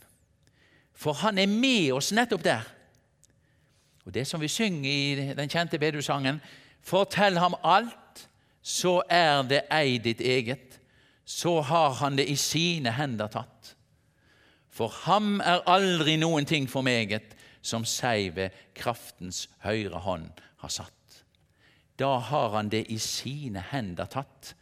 For 0.93 1.13
han 1.23 1.37
er 1.37 1.49
med 1.49 1.91
oss 1.93 2.11
nettopp 2.15 2.43
der. 2.43 2.67
Og 4.03 4.13
det 4.13 4.25
som 4.27 4.41
vi 4.41 4.51
synger 4.51 4.89
i 4.89 5.33
den 5.37 5.49
kjente 5.49 5.79
bedussangen 5.79 6.41
Fortell 6.83 7.37
ham 7.39 7.55
alt, 7.63 8.25
så 8.59 8.97
er 9.07 9.45
det 9.47 9.61
ei 9.71 9.97
ditt 10.03 10.19
eget. 10.19 10.79
Så 11.25 11.61
har 11.61 11.93
han 12.01 12.17
det 12.19 12.25
i 12.27 12.35
sine 12.35 12.91
hender 12.91 13.31
tatt. 13.31 13.71
For 14.73 14.91
ham 15.05 15.37
er 15.39 15.63
aldri 15.69 16.17
noen 16.19 16.47
ting 16.49 16.67
for 16.67 16.83
meget, 16.83 17.37
som 17.63 17.85
seg 17.87 18.33
ved 18.35 18.55
kraftens 18.75 19.45
høyre 19.63 20.01
hånd 20.03 20.27
har 20.59 20.73
satt. 20.73 21.02
Da 21.99 22.17
har 22.17 22.55
han 22.55 22.69
det 22.69 22.85
i 22.91 22.97
sine 22.97 23.63
hender 23.71 24.09
tatt. 24.09 24.53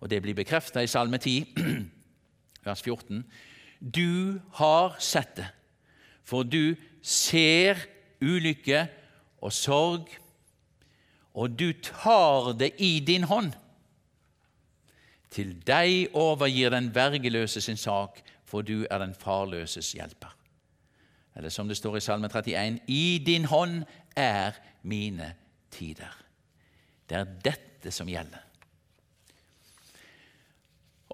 Og 0.00 0.10
det 0.10 0.20
blir 0.22 0.36
bekreftet 0.36 0.84
i 0.84 0.90
Salme 0.90 1.18
10, 1.18 1.54
vers 2.66 2.82
14. 2.82 3.24
Du 3.80 4.40
har 4.58 4.96
sett 5.00 5.36
det, 5.36 5.48
for 6.24 6.42
du 6.42 6.76
ser 7.02 7.80
ulykke 8.20 8.86
og 9.40 9.52
sorg, 9.52 10.08
og 11.36 11.52
du 11.58 11.72
tar 11.84 12.52
det 12.56 12.72
i 12.80 12.98
din 13.04 13.24
hånd. 13.28 13.52
Til 15.30 15.52
deg 15.68 16.14
overgir 16.16 16.72
den 16.72 16.88
vergeløse 16.94 17.60
sin 17.60 17.76
sak, 17.76 18.22
for 18.44 18.64
du 18.64 18.86
er 18.90 19.02
den 19.02 19.14
farløses 19.14 19.92
hjelper. 19.92 20.32
Eller 21.36 21.52
som 21.52 21.68
det 21.68 21.76
står 21.76 21.98
i 21.98 22.00
Salme 22.00 22.28
31.: 22.32 22.80
I 22.88 23.22
din 23.26 23.44
hånd 23.44 23.82
er 24.16 24.56
mine 24.82 25.34
tider. 25.70 26.25
Det 27.06 27.16
er 27.18 27.32
dette 27.44 27.92
som 27.94 28.08
gjelder. 28.10 28.42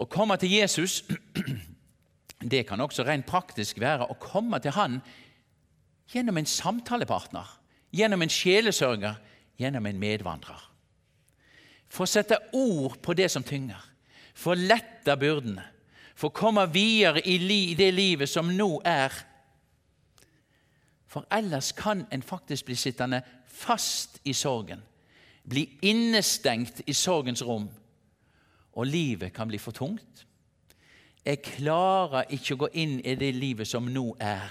Å 0.00 0.08
komme 0.10 0.38
til 0.40 0.54
Jesus 0.56 1.02
det 2.52 2.64
kan 2.68 2.80
også 2.80 3.04
rent 3.06 3.28
praktisk 3.28 3.80
være 3.82 4.08
å 4.08 4.18
komme 4.20 4.58
til 4.62 4.74
Han 4.76 5.00
gjennom 6.12 6.40
en 6.40 6.48
samtalepartner, 6.48 7.46
gjennom 7.94 8.24
en 8.24 8.32
sjelesørger, 8.32 9.18
gjennom 9.60 9.86
en 9.86 10.00
medvandrer. 10.00 10.68
For 11.92 12.04
å 12.04 12.10
sette 12.10 12.40
ord 12.56 12.98
på 13.04 13.14
det 13.16 13.28
som 13.32 13.44
tynger, 13.44 13.80
for 14.34 14.56
å 14.56 14.64
lette 14.72 15.16
byrdene, 15.20 15.64
for 16.16 16.30
å 16.30 16.36
komme 16.36 16.64
videre 16.72 17.22
i 17.24 17.74
det 17.76 17.90
livet 17.94 18.30
som 18.30 18.48
nå 18.56 18.80
er. 18.88 19.12
For 21.08 21.28
ellers 21.32 21.72
kan 21.76 22.06
en 22.12 22.24
faktisk 22.24 22.68
bli 22.68 22.76
sittende 22.80 23.22
fast 23.48 24.20
i 24.24 24.34
sorgen 24.36 24.80
bli 25.48 25.78
innestengt 25.82 26.82
i 26.86 26.92
sorgens 26.92 27.42
rom, 27.46 27.68
og 28.72 28.86
livet 28.86 29.32
kan 29.32 29.48
bli 29.48 29.58
for 29.58 29.74
tungt. 29.76 30.26
Jeg 31.24 31.42
klarer 31.44 32.30
ikke 32.34 32.56
å 32.56 32.62
gå 32.64 32.68
inn 32.82 32.98
i 33.04 33.14
det 33.18 33.32
livet 33.36 33.68
som 33.68 33.86
nå 33.86 34.14
er, 34.22 34.50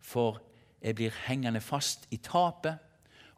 for 0.00 0.40
jeg 0.80 0.96
blir 0.98 1.18
hengende 1.26 1.60
fast 1.62 2.08
i 2.10 2.18
tapet 2.24 2.80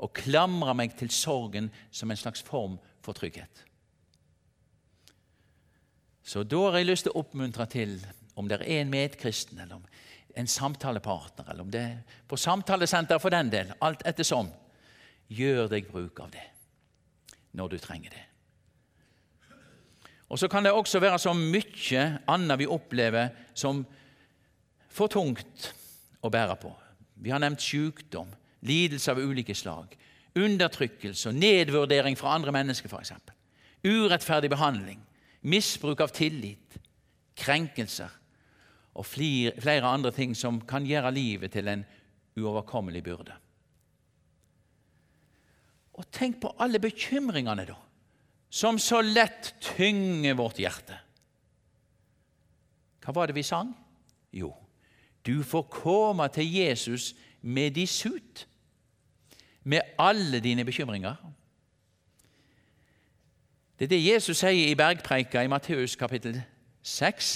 og 0.03 0.15
klamrer 0.17 0.77
meg 0.79 0.95
til 0.99 1.11
sorgen 1.13 1.69
som 1.91 2.11
en 2.11 2.19
slags 2.19 2.43
form 2.43 2.79
for 3.03 3.17
trygghet. 3.19 3.65
Så 6.23 6.45
da 6.47 6.61
har 6.71 6.79
jeg 6.79 6.89
lyst 6.89 7.09
til 7.09 7.13
å 7.13 7.25
oppmuntre 7.25 7.67
til, 7.67 7.97
om 8.39 8.49
det 8.49 8.61
er 8.61 8.69
en 8.79 8.93
medkristen, 8.93 9.59
eller 9.59 9.81
om 9.81 9.87
en 10.39 10.49
samtalepartner, 10.49 11.51
eller 11.51 11.67
om 11.67 11.71
det 11.71 11.83
er 11.83 12.21
på 12.31 12.39
samtalesenter 12.41 13.21
for 13.21 13.35
den 13.35 13.51
del, 13.53 13.75
alt 13.85 14.07
ettersom, 14.09 14.49
gjør 15.29 15.69
deg 15.73 15.91
bruk 15.91 16.23
av 16.25 16.33
det 16.33 16.52
når 17.53 17.73
du 17.73 17.79
trenger 17.79 18.11
det. 18.11 18.25
Og 20.33 20.39
Så 20.39 20.49
kan 20.49 20.65
det 20.65 20.73
også 20.73 21.01
være 21.01 21.19
så 21.19 21.35
mye 21.37 22.05
annet 22.29 22.59
vi 22.59 22.67
opplever 22.67 23.29
som 23.55 23.85
for 24.89 25.07
tungt 25.13 25.75
å 26.25 26.31
bære 26.33 26.57
på. 26.57 26.73
Vi 27.21 27.31
har 27.31 27.41
nevnt 27.43 27.61
sykdom, 27.61 28.31
lidelse 28.65 29.13
av 29.13 29.21
ulike 29.21 29.55
slag, 29.55 29.93
undertrykkelse 30.35 31.29
og 31.29 31.37
nedvurdering 31.37 32.17
fra 32.17 32.33
andre 32.35 32.53
mennesker 32.53 32.89
f.eks. 32.89 33.13
Urettferdig 33.85 34.49
behandling, 34.51 35.01
misbruk 35.43 36.01
av 36.01 36.15
tillit, 36.17 36.79
krenkelser 37.37 38.09
og 38.97 39.07
flere 39.07 39.89
andre 39.89 40.13
ting 40.17 40.37
som 40.37 40.61
kan 40.69 40.87
gjøre 40.87 41.13
livet 41.13 41.53
til 41.53 41.69
en 41.69 41.85
uoverkommelig 42.39 43.03
byrde. 43.05 43.37
Og 45.99 46.09
tenk 46.13 46.41
på 46.41 46.53
alle 46.63 46.81
bekymringene, 46.81 47.67
da, 47.69 47.77
som 48.53 48.79
så 48.81 49.01
lett 49.05 49.55
tynger 49.65 50.37
vårt 50.39 50.61
hjerte. 50.61 50.97
Hva 53.03 53.15
var 53.17 53.29
det 53.29 53.37
vi 53.37 53.45
sang? 53.45 53.73
Jo, 54.33 54.53
du 55.27 55.43
får 55.45 55.69
komme 55.73 56.29
til 56.33 56.49
Jesus 56.49 57.13
med 57.43 57.75
de 57.77 57.87
sut, 57.87 58.47
med 59.63 59.95
alle 59.99 60.41
dine 60.43 60.65
bekymringer. 60.65 61.17
Det 63.79 63.87
er 63.87 63.95
det 63.97 64.05
Jesus 64.05 64.39
sier 64.39 64.71
i 64.71 64.79
bergpreika 64.79 65.43
i 65.43 65.51
Matteus 65.51 65.97
kapittel 65.99 66.37
6, 66.83 67.33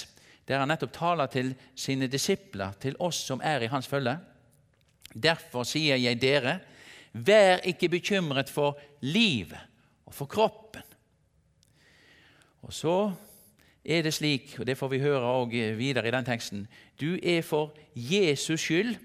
der 0.46 0.62
han 0.62 0.70
nettopp 0.70 0.92
taler 0.94 1.30
til 1.30 1.52
sine 1.74 2.06
disipler, 2.06 2.74
til 2.80 2.94
oss 3.02 3.18
som 3.26 3.42
er 3.42 3.64
i 3.66 3.70
hans 3.70 3.88
følge. 3.90 4.16
Derfor 5.10 5.66
sier 5.66 5.98
jeg 5.98 6.20
dere, 6.22 6.60
Vær 7.16 7.64
ikke 7.64 7.88
bekymret 7.88 8.50
for 8.52 8.76
livet 9.00 9.60
og 10.06 10.14
for 10.14 10.28
kroppen. 10.28 10.84
Og 12.66 12.72
så 12.74 13.12
er 13.84 14.02
det 14.02 14.14
slik, 14.14 14.56
og 14.58 14.66
det 14.66 14.76
får 14.76 14.88
vi 14.92 15.00
høre 15.00 15.22
også 15.22 15.74
videre 15.78 16.08
i 16.08 16.14
den 16.14 16.26
teksten, 16.26 16.66
du 17.00 17.16
er 17.22 17.42
for 17.46 17.72
Jesus 17.94 18.60
skyld 18.60 18.96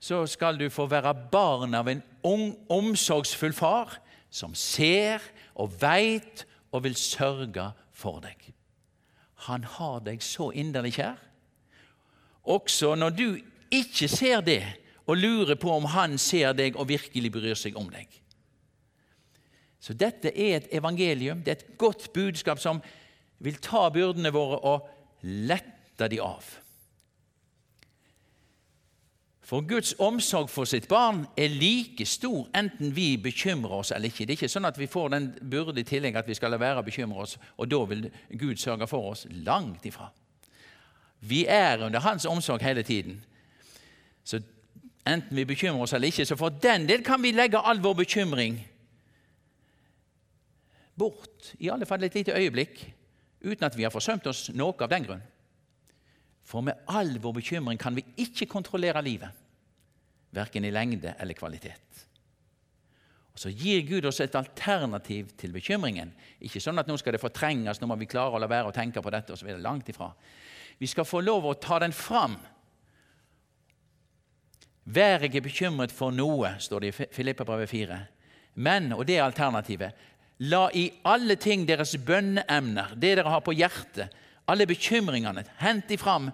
så 0.00 0.26
skal 0.28 0.58
du 0.58 0.68
få 0.70 0.86
være 0.90 1.14
barn 1.32 1.74
av 1.74 1.88
en 1.88 2.02
ung, 2.26 2.52
omsorgsfull 2.68 3.54
far 3.56 3.96
som 4.30 4.54
ser 4.54 5.24
og 5.56 5.72
veit 5.80 6.44
og 6.74 6.84
vil 6.84 6.96
sørge 6.98 7.70
for 7.96 8.20
deg. 8.24 8.36
Han 9.48 9.64
har 9.64 10.02
deg 10.04 10.22
så 10.24 10.50
inderlig 10.52 10.96
kjær. 10.98 11.16
Også 12.46 12.94
når 12.94 13.16
du 13.16 13.28
ikke 13.72 14.08
ser 14.08 14.44
det, 14.44 14.62
og 15.06 15.16
lurer 15.16 15.54
på 15.54 15.70
om 15.70 15.86
han 15.94 16.18
ser 16.18 16.52
deg 16.58 16.76
og 16.76 16.88
virkelig 16.90 17.32
bryr 17.32 17.58
seg 17.58 17.78
om 17.78 17.88
deg. 17.92 18.10
Så 19.80 19.94
dette 19.94 20.32
er 20.34 20.56
et 20.56 20.70
evangelium, 20.74 21.42
det 21.46 21.52
er 21.52 21.60
et 21.60 21.78
godt 21.78 22.08
budskap 22.14 22.58
som 22.58 22.80
vil 23.38 23.58
ta 23.62 23.86
byrdene 23.92 24.32
våre 24.34 24.58
og 24.66 24.88
lette 25.22 26.08
de 26.10 26.18
av. 26.22 26.46
For 29.46 29.62
Guds 29.62 29.92
omsorg 30.02 30.48
for 30.50 30.66
sitt 30.66 30.88
barn 30.90 31.20
er 31.38 31.52
like 31.54 32.02
stor 32.10 32.48
enten 32.58 32.90
vi 32.96 33.12
bekymrer 33.22 33.76
oss 33.78 33.92
eller 33.94 34.10
ikke. 34.10 34.24
Det 34.26 34.34
er 34.34 34.38
ikke 34.40 34.50
sånn 34.50 34.66
at 34.66 34.80
vi 34.80 34.88
får 34.90 35.12
den 35.14 35.28
byrde 35.38 35.84
i 35.84 35.86
tillegg 35.86 36.18
at 36.18 36.26
vi 36.26 36.34
skal 36.34 36.50
la 36.50 36.58
være 36.58 36.82
å 36.82 36.86
bekymre 36.86 37.22
oss, 37.22 37.36
og 37.54 37.70
da 37.70 37.78
vil 37.86 38.08
Gud 38.34 38.58
sørge 38.58 38.88
for 38.90 39.12
oss. 39.12 39.22
Langt 39.46 39.86
ifra. 39.86 40.08
Vi 41.20 41.44
er 41.46 41.84
under 41.86 42.02
Hans 42.02 42.26
omsorg 42.26 42.66
hele 42.66 42.82
tiden. 42.82 43.20
Så 44.26 44.42
enten 45.06 45.36
vi 45.36 45.46
bekymrer 45.48 45.86
oss 45.86 45.94
eller 45.96 46.12
ikke, 46.12 46.26
så 46.26 46.36
for 46.38 46.54
den 46.62 46.88
del 46.88 47.04
kan 47.06 47.22
vi 47.22 47.32
legge 47.34 47.60
all 47.62 47.80
vår 47.82 48.00
bekymring 48.02 48.58
bort, 50.96 51.52
i 51.60 51.68
alle 51.68 51.86
fall 51.86 52.04
et 52.04 52.14
lite 52.16 52.34
øyeblikk, 52.36 52.82
uten 53.44 53.66
at 53.68 53.76
vi 53.76 53.84
har 53.84 53.92
forsømt 53.92 54.26
oss 54.26 54.48
noe 54.56 54.74
av 54.80 54.90
den 54.90 55.04
grunn. 55.06 55.24
For 56.46 56.62
med 56.64 56.86
all 56.88 57.18
vår 57.22 57.40
bekymring 57.40 57.78
kan 57.78 57.96
vi 57.96 58.04
ikke 58.22 58.48
kontrollere 58.50 59.02
livet, 59.04 59.30
verken 60.34 60.64
i 60.64 60.72
lengde 60.72 61.14
eller 61.20 61.34
kvalitet. 61.34 61.82
Og 63.36 63.40
Så 63.40 63.50
gir 63.52 63.82
Gud 63.84 64.06
oss 64.08 64.20
et 64.24 64.34
alternativ 64.34 65.28
til 65.36 65.52
bekymringen. 65.52 66.08
Ikke 66.40 66.60
sånn 66.62 66.78
at 66.80 66.88
nå 66.88 66.96
skal 66.96 67.12
det 67.12 67.20
fortrenges, 67.20 67.82
nå 67.82 67.88
må 67.90 67.98
vi 68.00 68.08
klare 68.08 68.32
å 68.32 68.40
la 68.40 68.48
være 68.48 68.70
å 68.70 68.72
tenke 68.72 69.02
på 69.04 69.12
dette. 69.12 69.36
Videre. 69.42 69.60
Langt 69.60 69.90
ifra. 69.92 70.08
Vi 70.78 70.88
skal 70.88 71.04
få 71.04 71.20
lov 71.20 71.44
å 71.44 71.52
ta 71.60 71.76
den 71.82 71.92
fram. 71.92 72.38
Vær 74.86 75.24
ikke 75.26 75.42
bekymret 75.42 75.90
for 75.92 76.14
noe, 76.14 76.52
står 76.62 76.84
det 76.84 76.90
i 76.92 77.06
Filippabrevet 77.14 77.68
4. 77.68 77.98
Men, 78.62 78.92
og 78.94 79.06
det 79.06 79.18
er 79.18 79.24
alternativet, 79.24 79.96
La 80.38 80.68
i 80.76 80.90
alle 81.08 81.38
ting 81.40 81.64
deres 81.64 81.94
bønneemner, 81.96 82.92
det 82.94 83.16
dere 83.16 83.32
har 83.32 83.40
på 83.40 83.54
hjertet, 83.56 84.12
alle 84.46 84.66
bekymringene, 84.68 85.46
hent 85.58 85.88
de 85.88 85.96
fram. 85.98 86.28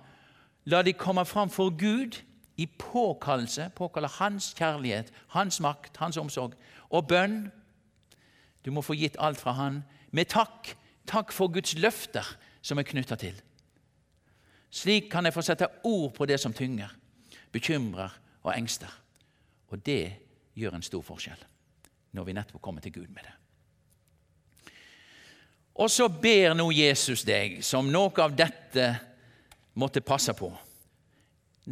La 0.67 0.83
de 0.83 0.93
komme 0.93 1.25
fram 1.25 1.51
for 1.51 1.71
Gud 1.71 2.19
i 2.59 2.67
påkallelse, 2.67 3.71
påkalle 3.75 4.11
Hans 4.19 4.53
kjærlighet, 4.59 5.13
Hans 5.29 5.61
makt, 5.61 5.97
Hans 5.97 6.19
omsorg. 6.19 6.59
Og 6.91 7.07
bønn. 7.09 7.47
Du 8.65 8.71
må 8.71 8.83
få 8.83 8.95
gitt 8.99 9.17
alt 9.19 9.41
fra 9.41 9.55
Han. 9.57 9.83
Med 10.11 10.29
takk. 10.35 10.75
Takk 11.07 11.33
for 11.33 11.51
Guds 11.51 11.75
løfter 11.79 12.27
som 12.63 12.79
er 12.79 12.87
knytta 12.87 13.17
til. 13.19 13.39
Slik 14.71 15.09
kan 15.11 15.25
jeg 15.25 15.35
få 15.35 15.43
sette 15.43 15.71
ord 15.85 16.13
på 16.15 16.27
det 16.27 16.39
som 16.41 16.53
tynger, 16.55 16.93
bekymrer 17.53 18.22
og 18.43 18.53
engster. 18.55 18.91
Og 19.73 19.81
det 19.87 20.13
gjør 20.59 20.77
en 20.77 20.85
stor 20.85 21.05
forskjell 21.07 21.49
når 22.13 22.27
vi 22.29 22.35
nettopp 22.37 22.61
kommer 22.61 22.85
til 22.85 22.93
Gud 22.93 23.09
med 23.09 23.25
det. 23.25 23.37
Og 25.81 25.89
så 25.89 26.11
ber 26.13 26.53
nå 26.53 26.67
Jesus 26.77 27.23
deg, 27.25 27.63
som 27.65 27.89
noe 27.89 28.13
av 28.21 28.35
dette 28.37 28.91
måtte 29.81 30.03
passe 30.05 30.35
på, 30.37 30.51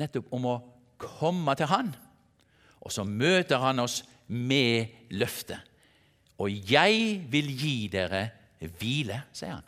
nettopp 0.01 0.31
om 0.33 0.47
å 0.49 0.61
komme 1.01 1.53
til 1.59 1.69
Han. 1.69 1.91
Og 2.81 2.93
så 2.95 3.05
møter 3.05 3.61
han 3.61 3.83
oss 3.83 4.01
med 4.33 5.13
løftet. 5.13 5.61
Og 6.41 6.73
jeg 6.73 7.19
vil 7.29 7.51
gi 7.53 7.75
dere 7.93 8.23
hvile, 8.81 9.19
sier 9.37 9.59
han. 9.59 9.67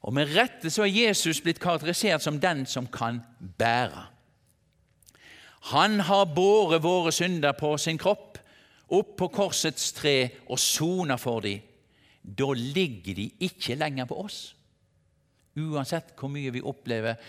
Og 0.00 0.14
Med 0.16 0.32
rette 0.32 0.70
så 0.72 0.86
er 0.86 0.94
Jesus 0.94 1.42
blitt 1.44 1.60
karakterisert 1.60 2.24
som 2.24 2.40
den 2.40 2.64
som 2.66 2.86
kan 2.88 3.20
bære. 3.58 4.06
Han 5.60 6.00
har 6.00 6.24
båret 6.24 6.82
våre 6.82 7.12
synder 7.12 7.52
på 7.52 7.76
sin 7.78 7.98
kropp 7.98 8.38
opp 8.90 9.16
på 9.18 9.28
korsets 9.30 9.92
tre 9.94 10.16
og 10.50 10.58
sona 10.58 11.16
for 11.20 11.44
dem, 11.44 11.60
da 12.22 12.50
ligger 12.52 13.16
de 13.16 13.28
ikke 13.46 13.76
lenger 13.78 14.08
på 14.10 14.18
oss. 14.24 14.40
Uansett 15.60 16.12
hvor 16.18 16.30
mye 16.32 16.52
vi 16.54 16.62
opplever 16.62 17.20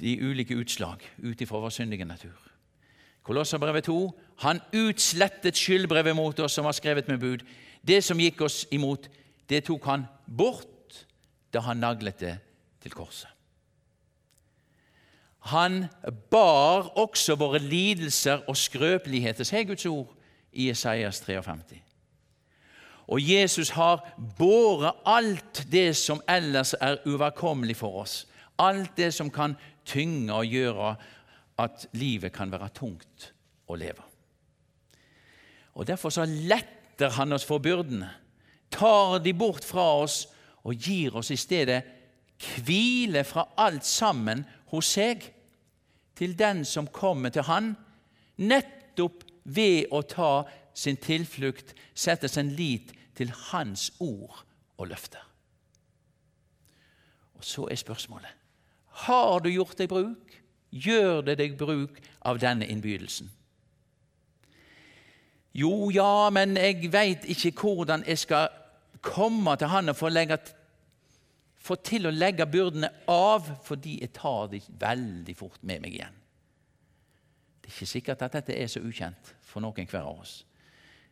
de 0.00 0.14
ulike 0.22 0.56
utslag 0.56 1.02
ut 1.24 1.40
ifra 1.40 1.60
vår 1.62 1.74
syndige 1.74 2.06
natur. 2.06 2.36
Kolosserbrevet 3.26 3.88
2. 3.88 3.96
Han 4.44 4.60
utslettet 4.72 5.58
skyldbrevet 5.58 6.16
mot 6.16 6.38
oss 6.40 6.54
som 6.56 6.64
var 6.64 6.76
skrevet 6.76 7.08
med 7.10 7.20
bud. 7.20 7.42
Det 7.82 8.00
som 8.04 8.20
gikk 8.20 8.40
oss 8.46 8.62
imot, 8.72 9.08
det 9.48 9.64
tok 9.66 9.84
han 9.90 10.06
bort 10.24 11.02
da 11.52 11.60
han 11.66 11.82
naglet 11.82 12.20
det 12.20 12.36
til 12.84 12.94
korset. 12.94 13.37
Han 15.48 15.86
bar 16.30 16.92
også 16.98 17.36
våre 17.40 17.60
lidelser 17.62 18.44
og 18.48 18.56
skrøpeligheter, 18.56 19.46
sier 19.46 19.66
Guds 19.68 19.86
ord, 19.88 20.10
i 20.52 20.70
Isaias 20.72 21.20
53. 21.24 21.78
Og 23.08 23.22
Jesus 23.24 23.70
har 23.72 24.02
båret 24.38 25.00
alt 25.08 25.62
det 25.72 25.96
som 25.96 26.20
ellers 26.28 26.74
er 26.80 27.00
uoverkommelig 27.06 27.76
for 27.80 28.02
oss. 28.02 28.26
Alt 28.58 28.96
det 28.96 29.14
som 29.14 29.30
kan 29.30 29.56
tynge 29.88 30.34
og 30.34 30.44
gjøre 30.44 30.94
at 31.58 31.86
livet 31.96 32.32
kan 32.32 32.52
være 32.52 32.68
tungt 32.76 33.30
å 33.68 33.78
leve. 33.78 34.04
Og 35.78 35.86
Derfor 35.86 36.10
så 36.10 36.26
letter 36.26 37.14
han 37.14 37.32
oss 37.32 37.46
for 37.46 37.62
byrdene, 37.62 38.10
tar 38.70 39.18
de 39.24 39.32
bort 39.32 39.64
fra 39.64 39.86
oss 40.02 40.26
og 40.66 40.74
gir 40.74 41.16
oss 41.16 41.30
i 41.30 41.38
stedet 41.38 41.80
hvile 42.38 43.24
fra 43.24 43.46
alt 43.56 43.86
sammen 43.86 44.44
hos 44.72 44.90
seg, 44.98 45.22
til 46.18 46.34
den 46.38 46.64
som 46.66 46.88
kommer 46.90 47.30
til 47.30 47.46
Han, 47.46 47.76
nettopp 48.36 49.24
ved 49.44 49.92
å 49.94 50.02
ta 50.02 50.32
sin 50.74 50.98
tilflukt, 51.00 51.74
sette 51.94 52.28
sin 52.28 52.50
lit 52.58 52.92
til 53.18 53.30
Hans 53.50 53.92
ord 54.00 54.44
og 54.78 54.90
løfter. 54.90 55.22
Og 57.38 57.44
Så 57.44 57.68
er 57.70 57.78
spørsmålet 57.78 58.34
har 58.98 59.40
du 59.40 59.50
gjort 59.50 59.78
deg 59.78 59.90
bruk, 59.90 60.32
gjør 60.74 61.20
det 61.28 61.36
deg 61.38 61.52
bruk 61.58 62.00
av 62.26 62.40
denne 62.42 62.66
innbydelsen. 62.66 63.30
Jo, 65.54 65.90
ja, 65.94 66.28
men 66.34 66.56
jeg 66.58 66.90
veit 66.92 67.26
ikke 67.30 67.52
hvordan 67.60 68.04
jeg 68.06 68.18
skal 68.18 68.48
komme 69.02 69.54
til 69.58 69.70
Han 69.70 69.88
og 69.88 69.96
få, 69.96 70.10
legge, 70.10 70.38
få 71.68 71.76
til 71.84 72.08
å 72.08 72.14
legge 72.14 72.46
byrdene 72.48 72.90
av, 73.12 73.46
fordi 73.66 73.98
jeg 74.02 74.14
tar 74.16 74.48
det 74.52 74.62
veldig 74.80 75.36
fort 75.36 75.60
med 75.68 75.84
meg 75.84 75.98
igjen. 75.98 76.18
Det 77.60 77.68
er 77.68 77.76
ikke 77.76 77.92
sikkert 77.92 78.24
at 78.24 78.38
dette 78.38 78.56
er 78.56 78.70
så 78.72 78.80
ukjent 78.80 79.34
for 79.44 79.64
noen 79.64 79.88
hver 79.90 80.06
av 80.08 80.22
oss. 80.22 80.40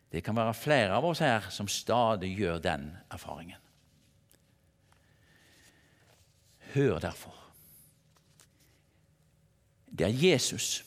Det 0.09 0.23
kan 0.23 0.37
være 0.37 0.55
flere 0.57 0.95
av 0.95 1.05
oss 1.05 1.21
her 1.21 1.49
som 1.53 1.67
stadig 1.69 2.31
gjør 2.39 2.61
den 2.63 2.89
erfaringen. 3.11 3.59
Hør 6.73 6.99
derfor. 6.99 7.35
Det 9.87 10.07
er 10.07 10.19
Jesus 10.29 10.83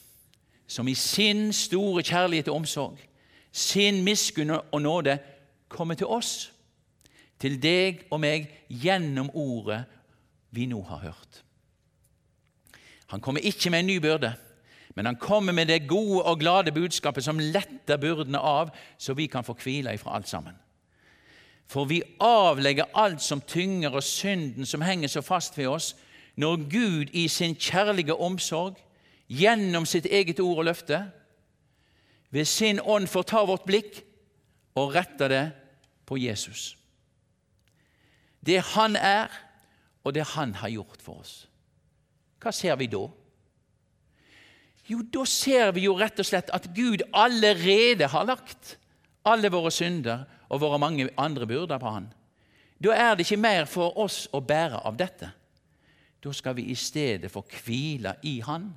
som 0.70 0.88
i 0.88 0.94
sin 0.94 1.52
store 1.52 2.02
kjærlighet 2.06 2.48
og 2.48 2.60
omsorg, 2.62 2.98
sin 3.52 4.04
miskunn 4.06 4.52
og 4.54 4.82
nåde, 4.82 5.18
kommer 5.68 5.94
til 5.98 6.06
oss, 6.06 6.52
til 7.40 7.56
deg 7.62 8.04
og 8.10 8.20
meg, 8.22 8.48
gjennom 8.68 9.30
ordet 9.34 9.82
vi 10.54 10.66
nå 10.68 10.82
har 10.88 11.04
hørt. 11.08 11.42
Han 13.10 13.20
kommer 13.20 13.40
ikke 13.40 13.70
med 13.70 13.82
en 13.82 13.90
ny 13.90 13.98
byrde. 14.02 14.34
Men 14.94 15.06
han 15.06 15.16
kommer 15.16 15.52
med 15.52 15.66
det 15.66 15.88
gode 15.88 16.22
og 16.22 16.38
glade 16.38 16.72
budskapet 16.72 17.24
som 17.24 17.38
letter 17.38 17.96
byrdene 17.96 18.38
av, 18.38 18.72
så 18.98 19.14
vi 19.14 19.26
kan 19.26 19.46
få 19.46 19.54
hvile 19.54 19.94
ifra 19.94 20.16
alt 20.16 20.28
sammen. 20.28 20.56
For 21.70 21.86
vi 21.86 22.02
avlegger 22.20 22.90
alt 22.98 23.22
som 23.22 23.40
tynger 23.40 23.94
og 23.94 24.02
synden 24.02 24.66
som 24.66 24.82
henger 24.82 25.08
så 25.08 25.22
fast 25.22 25.58
ved 25.58 25.70
oss, 25.70 25.94
når 26.36 26.56
Gud 26.70 27.14
i 27.14 27.28
sin 27.28 27.54
kjærlige 27.54 28.14
omsorg, 28.14 28.76
gjennom 29.28 29.86
sitt 29.86 30.06
eget 30.06 30.40
ord 30.40 30.58
og 30.58 30.64
løfte, 30.64 31.04
ved 32.30 32.44
sin 32.44 32.80
ånd 32.82 33.06
får 33.06 33.22
ta 33.22 33.44
vårt 33.46 33.66
blikk 33.66 34.02
og 34.74 34.94
rette 34.94 35.28
det 35.30 35.44
på 36.06 36.18
Jesus. 36.18 36.79
Det 38.46 38.60
han 38.74 38.96
er, 38.96 39.28
og 40.04 40.14
det 40.16 40.24
han 40.34 40.54
har 40.54 40.72
gjort 40.72 41.02
for 41.04 41.20
oss. 41.20 41.34
Hva 42.40 42.52
ser 42.56 42.76
vi 42.80 42.88
da? 42.88 43.04
Jo, 44.90 45.02
da 45.06 45.24
ser 45.28 45.74
vi 45.76 45.84
jo 45.84 45.94
rett 45.98 46.18
og 46.18 46.26
slett 46.26 46.50
at 46.56 46.70
Gud 46.74 47.04
allerede 47.12 48.08
har 48.10 48.26
lagt 48.26 48.76
alle 49.28 49.50
våre 49.52 49.70
synder 49.70 50.24
og 50.48 50.62
våre 50.64 50.80
mange 50.82 51.10
andre 51.20 51.46
byrder 51.46 51.78
på 51.78 51.92
Han. 51.94 52.08
Da 52.82 52.96
er 52.96 53.14
det 53.14 53.26
ikke 53.26 53.42
mer 53.42 53.68
for 53.68 53.98
oss 54.00 54.24
å 54.32 54.40
bære 54.40 54.80
av 54.88 54.96
dette. 54.98 55.28
Da 56.20 56.32
skal 56.32 56.56
vi 56.56 56.70
i 56.72 56.74
stedet 56.74 57.30
få 57.30 57.44
hvile 57.44 58.16
i 58.26 58.40
Han, 58.44 58.72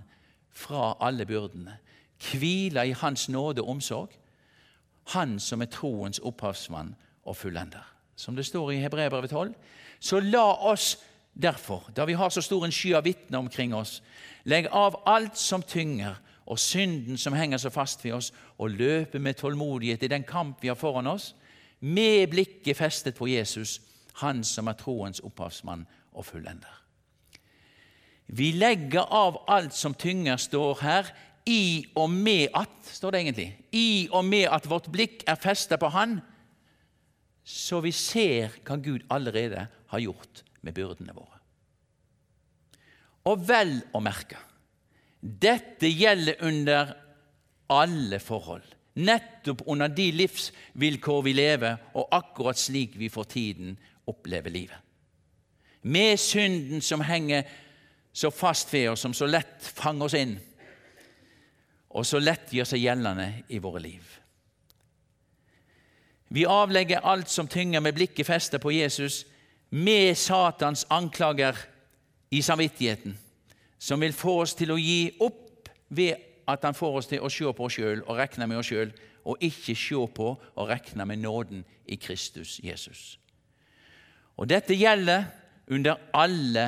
fra 0.53 0.93
alle 1.01 1.25
byrdene, 1.25 1.79
hvile 2.19 2.85
i 2.87 2.93
Hans 2.99 3.29
nåde 3.29 3.63
og 3.63 3.77
omsorg, 3.77 4.19
Han 5.15 5.39
som 5.39 5.61
er 5.61 5.71
troens 5.71 6.19
opphavsmann 6.23 6.93
og 7.25 7.35
fullender. 7.35 7.92
Som 8.15 8.35
det 8.35 8.45
står 8.45 8.71
i 8.71 8.81
Hebreabrevet 8.83 9.29
12. 9.29 9.53
Så 9.99 10.19
la 10.19 10.45
oss 10.71 10.97
derfor, 11.33 11.89
da 11.95 12.05
vi 12.05 12.13
har 12.13 12.29
så 12.29 12.41
stor 12.41 12.65
en 12.65 12.71
sky 12.71 12.93
av 12.93 13.03
vitner 13.03 13.39
omkring 13.39 13.73
oss, 13.75 14.03
legge 14.43 14.69
av 14.69 15.01
alt 15.05 15.37
som 15.37 15.63
tynger, 15.63 16.19
og 16.45 16.59
synden 16.59 17.17
som 17.17 17.33
henger 17.33 17.57
så 17.57 17.69
fast 17.71 18.03
ved 18.05 18.13
oss, 18.13 18.33
og 18.57 18.75
løpe 18.75 19.19
med 19.19 19.33
tålmodighet 19.39 20.03
i 20.03 20.11
den 20.11 20.23
kamp 20.23 20.57
vi 20.61 20.67
har 20.67 20.75
foran 20.75 21.07
oss, 21.07 21.35
med 21.79 22.29
blikket 22.29 22.77
festet 22.77 23.15
på 23.15 23.27
Jesus, 23.27 23.81
Han 24.13 24.43
som 24.43 24.67
er 24.67 24.73
troens 24.77 25.19
opphavsmann 25.25 25.87
og 26.13 26.25
fullender. 26.25 26.83
Vi 28.27 28.51
legger 28.51 29.01
av 29.01 29.39
alt 29.47 29.73
som 29.73 29.93
tynger, 29.93 30.37
står 30.37 30.77
her, 30.81 31.09
i 31.45 31.85
og 31.95 32.09
med 32.09 32.53
at, 32.55 32.69
står 32.85 33.11
det 33.11 33.19
egentlig, 33.19 33.47
i 33.71 34.07
og 34.11 34.25
med 34.25 34.45
at 34.51 34.69
vårt 34.69 34.91
blikk 34.91 35.23
er 35.27 35.35
festet 35.35 35.79
på 35.79 35.89
Han, 35.89 36.21
så 37.43 37.81
vi 37.83 37.91
ser 37.91 38.55
hva 38.63 38.77
Gud 38.79 39.03
allerede 39.11 39.67
har 39.91 40.03
gjort 40.03 40.43
med 40.63 40.75
byrdene 40.75 41.15
våre. 41.15 41.39
Og 43.29 43.43
vel 43.47 43.77
å 43.95 44.01
merke 44.03 44.39
dette 45.23 45.87
gjelder 45.87 46.41
under 46.43 46.89
alle 47.71 48.19
forhold. 48.19 48.65
Nettopp 48.93 49.61
under 49.71 49.87
de 49.87 50.09
livsvilkår 50.11 51.21
vi 51.23 51.33
lever, 51.33 51.77
og 51.95 52.11
akkurat 52.11 52.59
slik 52.59 52.97
vi 52.99 53.07
for 53.09 53.23
tiden 53.23 53.77
opplever 54.11 54.51
livet. 54.51 54.77
Med 55.83 56.19
synden 56.19 56.83
som 56.83 57.01
henger 57.01 57.47
så 58.13 58.29
fast 58.31 58.73
ved 58.73 58.91
oss, 58.91 59.01
som 59.01 59.15
så 59.15 59.27
lett 59.27 59.63
fanger 59.63 60.05
oss 60.05 60.17
inn, 60.19 60.35
og 61.93 62.05
så 62.05 62.19
lett 62.19 62.51
gjør 62.53 62.67
seg 62.67 62.83
gjeldende 62.83 63.27
i 63.53 63.59
våre 63.63 63.81
liv. 63.83 64.03
Vi 66.33 66.45
avlegger 66.49 67.05
alt 67.05 67.29
som 67.29 67.47
tynger 67.47 67.79
med 67.79 67.93
blikket 67.93 68.25
festet 68.25 68.61
på 68.61 68.71
Jesus, 68.73 69.25
med 69.69 70.17
Satans 70.17 70.85
anklager 70.89 71.57
i 72.33 72.41
samvittigheten, 72.41 73.17
som 73.77 74.01
vil 74.01 74.13
få 74.17 74.39
oss 74.41 74.55
til 74.57 74.73
å 74.73 74.79
gi 74.81 75.11
opp 75.21 75.69
ved 75.93 76.15
at 76.49 76.65
han 76.65 76.73
får 76.73 76.97
oss 76.97 77.09
til 77.11 77.21
å 77.21 77.29
se 77.29 77.53
på 77.53 77.67
oss 77.67 77.77
sjøl 77.77 78.01
og 78.07 78.17
regne 78.17 78.47
med 78.49 78.63
oss 78.63 78.71
sjøl, 78.71 78.89
og 79.29 79.45
ikke 79.45 79.75
se 79.77 79.99
på 80.17 80.31
og 80.33 80.69
regne 80.69 81.05
med 81.05 81.21
nåden 81.21 81.61
i 81.85 81.99
Kristus 82.01 82.57
Jesus. 82.63 83.19
Og 84.37 84.49
Dette 84.49 84.73
gjelder 84.73 85.29
under 85.69 86.01
alle 86.17 86.65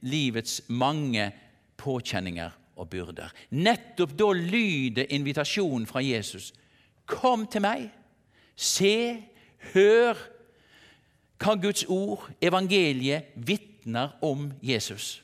livets 0.00 0.62
mange 0.72 1.28
påkjenninger 1.76 2.56
og 2.80 2.88
byrder. 2.90 3.28
Nettopp 3.60 4.16
da 4.16 4.32
lyder 4.32 5.12
invitasjonen 5.12 5.86
fra 5.86 6.00
Jesus. 6.00 6.54
Kom 7.06 7.44
til 7.46 7.64
meg, 7.64 7.90
se, 8.56 9.22
hør 9.72 10.16
hva 11.36 11.54
Guds 11.60 11.84
ord, 11.88 12.24
evangeliet, 12.40 13.28
vitner 13.36 14.16
om 14.24 14.50
Jesus. 14.64 15.22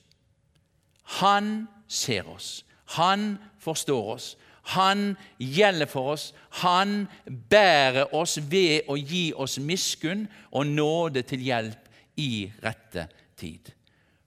Han 1.20 1.68
ser 1.88 2.28
oss. 2.28 2.64
Han 2.84 3.38
forstår 3.58 4.14
oss. 4.14 4.36
Han 4.62 5.16
gjelder 5.38 5.86
for 5.86 6.12
oss. 6.12 6.34
Han 6.62 7.08
bærer 7.50 8.14
oss 8.14 8.38
ved 8.50 8.88
å 8.88 8.96
gi 8.96 9.32
oss 9.34 9.58
miskunn 9.58 10.28
og 10.52 10.68
nåde 10.68 11.24
til 11.26 11.42
hjelp 11.42 11.88
i 12.20 12.52
rette 12.62 13.08
tid. 13.36 13.72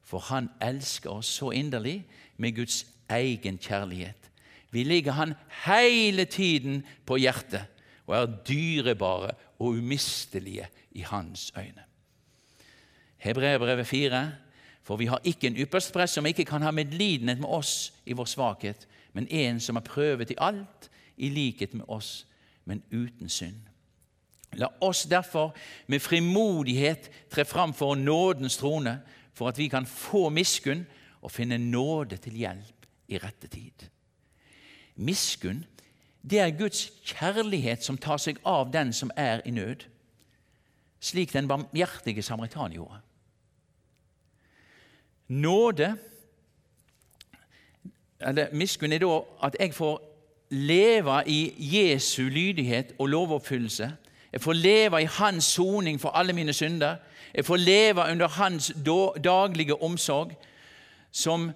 For 0.05 0.19
han 0.31 0.49
elsker 0.61 1.13
oss 1.13 1.29
så 1.39 1.53
inderlig 1.55 2.01
med 2.37 2.57
Guds 2.57 2.83
egen 3.09 3.57
kjærlighet. 3.61 4.31
Vi 4.71 4.83
ligger 4.83 5.15
han 5.15 5.33
hele 5.65 6.25
tiden 6.25 6.83
på 7.05 7.17
hjertet 7.21 7.74
og 8.05 8.15
er 8.15 8.25
dyrebare 8.47 9.31
og 9.59 9.67
umistelige 9.67 10.67
i 10.91 11.01
hans 11.01 11.53
øyne. 11.57 11.83
Hebreerbrevet 13.17 13.87
4 13.87 14.31
for 14.85 14.95
vi 14.95 15.05
har 15.05 15.21
ikke 15.23 15.47
en 15.47 15.57
yppersteprest 15.57 16.13
som 16.13 16.25
ikke 16.25 16.45
kan 16.45 16.61
ha 16.61 16.71
medlidenhet 16.71 17.39
med 17.41 17.49
oss 17.49 17.93
i 18.05 18.13
vår 18.13 18.27
svakhet, 18.29 18.87
men 19.13 19.27
en 19.33 19.59
som 19.59 19.79
har 19.79 19.85
prøvet 19.85 20.31
i 20.31 20.37
alt, 20.37 20.89
i 21.17 21.29
likhet 21.29 21.73
med 21.73 21.85
oss, 21.87 22.27
men 22.65 22.83
uten 22.91 23.29
synd. 23.29 23.63
La 24.53 24.67
oss 24.81 25.03
derfor 25.09 25.55
med 25.87 25.99
frimodighet 25.99 27.09
tre 27.33 27.45
fram 27.45 27.73
for 27.73 27.95
nådens 27.95 28.57
trone, 28.57 28.99
for 29.33 29.49
at 29.49 29.57
vi 29.57 29.67
kan 29.67 29.85
få 29.85 30.29
miskunn 30.29 30.85
og 31.21 31.31
finne 31.31 31.57
nåde 31.57 32.17
til 32.21 32.37
hjelp 32.37 32.85
i 33.07 33.17
rette 33.17 33.47
tid. 33.47 33.89
Miskunn 34.95 35.65
det 36.29 36.39
er 36.39 36.57
Guds 36.57 36.91
kjærlighet 37.05 37.83
som 37.83 37.97
tar 37.97 38.17
seg 38.17 38.39
av 38.45 38.71
den 38.73 38.93
som 38.93 39.11
er 39.15 39.41
i 39.45 39.51
nød, 39.53 39.85
slik 40.99 41.33
den 41.33 41.47
barmhjertige 41.47 42.21
samaritan 42.21 42.73
gjorde. 42.73 42.99
Nåde 45.27 45.95
eller 48.19 48.47
Miskunn 48.53 48.93
er 48.93 49.03
da 49.03 49.19
at 49.43 49.57
jeg 49.59 49.73
får 49.73 50.01
leve 50.49 51.23
i 51.27 51.53
Jesu 51.57 52.29
lydighet 52.29 52.93
og 52.99 53.07
lovoppfyllelse. 53.07 53.91
Jeg 54.31 54.41
får 54.41 54.53
leve 54.53 55.01
i 55.01 55.05
Hans 55.05 55.45
soning 55.45 56.01
for 56.01 56.09
alle 56.09 56.33
mine 56.33 56.53
synder. 56.53 56.95
Jeg 57.33 57.45
får 57.45 57.55
leve 57.55 58.01
under 58.11 58.27
Hans 58.27 58.71
daglige 59.23 59.81
omsorg, 59.81 60.31
som 61.11 61.51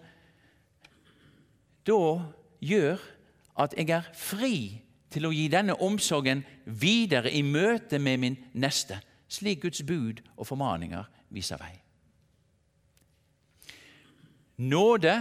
da 1.87 2.21
gjør 2.61 2.97
at 3.59 3.75
jeg 3.77 3.89
er 3.91 4.07
fri 4.15 4.55
til 5.11 5.25
å 5.25 5.33
gi 5.33 5.47
denne 5.51 5.75
omsorgen 5.83 6.43
videre 6.65 7.31
i 7.33 7.41
møte 7.43 7.99
med 7.99 8.21
min 8.21 8.37
neste, 8.53 8.99
slik 9.29 9.63
Guds 9.65 9.83
bud 9.85 10.21
og 10.37 10.47
formaninger 10.47 11.05
viser 11.33 11.59
vei. 11.61 11.73
Nåde 14.59 15.15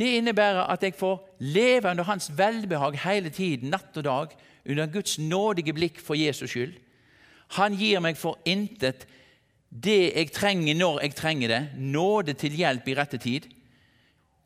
det 0.00 0.14
innebærer 0.16 0.64
at 0.72 0.82
jeg 0.84 0.94
får 0.96 1.18
leve 1.44 1.90
under 1.90 2.06
Hans 2.08 2.30
velbehag 2.36 2.96
hele 3.02 3.28
tiden, 3.28 3.70
natt 3.70 3.96
og 4.00 4.04
dag, 4.04 4.36
under 4.64 4.86
Guds 4.86 5.18
nådige 5.18 5.74
blikk 5.76 6.00
for 6.00 6.16
Jesus 6.16 6.50
skyld. 6.50 6.72
Han 7.58 7.76
gir 7.76 8.00
meg 8.00 8.16
for 8.16 8.38
intet 8.48 9.04
det 9.70 10.12
jeg 10.14 10.32
trenger 10.32 10.78
når 10.78 11.00
jeg 11.02 11.16
trenger 11.18 11.52
det, 11.52 11.60
nåde 11.76 12.34
til 12.38 12.56
hjelp 12.56 12.88
i 12.88 12.94
rette 12.96 13.20
tid. 13.20 13.48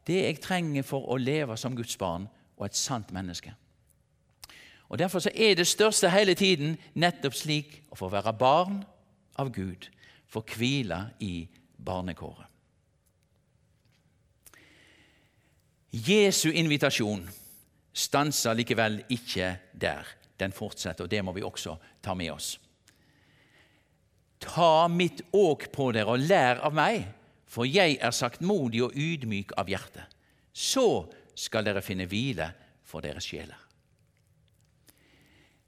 Det 0.06 0.24
jeg 0.24 0.40
trenger 0.42 0.82
for 0.82 1.06
å 1.06 1.20
leve 1.20 1.56
som 1.60 1.76
Guds 1.76 1.96
barn 2.00 2.26
og 2.64 2.70
et 2.70 2.80
sant 2.80 3.12
menneske. 3.12 3.52
Og 4.88 4.98
Derfor 4.98 5.18
så 5.18 5.30
er 5.34 5.54
det 5.54 5.66
største 5.66 6.10
hele 6.10 6.34
tiden 6.34 6.78
nettopp 6.94 7.36
slik 7.36 7.82
å 7.92 7.98
få 7.98 8.08
være 8.12 8.32
barn 8.38 8.82
av 9.36 9.50
Gud, 9.52 9.88
få 10.28 10.40
hvile 10.54 11.10
i 11.20 11.46
barnekåret. 11.76 12.48
Jesu 15.94 16.48
invitasjon 16.50 17.22
stanser 17.94 18.56
likevel 18.58 19.02
ikke 19.14 19.54
der. 19.72 20.08
Den 20.40 20.52
fortsetter, 20.52 21.04
og 21.04 21.10
det 21.10 21.20
må 21.22 21.32
vi 21.32 21.44
også 21.46 21.76
ta 22.02 22.16
med 22.18 22.32
oss. 22.32 22.56
Ta 24.42 24.88
mitt 24.90 25.22
åk 25.32 25.68
på 25.72 25.92
dere 25.94 26.16
og 26.16 26.24
lær 26.26 26.64
av 26.66 26.74
meg, 26.74 27.04
for 27.46 27.68
jeg 27.68 28.00
er 28.02 28.10
saktmodig 28.10 28.82
og 28.82 28.96
ydmyk 28.98 29.54
av 29.56 29.70
hjerte. 29.70 30.02
Så 30.50 31.06
skal 31.34 31.66
dere 31.66 31.82
finne 31.82 32.06
hvile 32.10 32.48
for 32.86 33.04
deres 33.04 33.26
sjeler. 33.26 33.60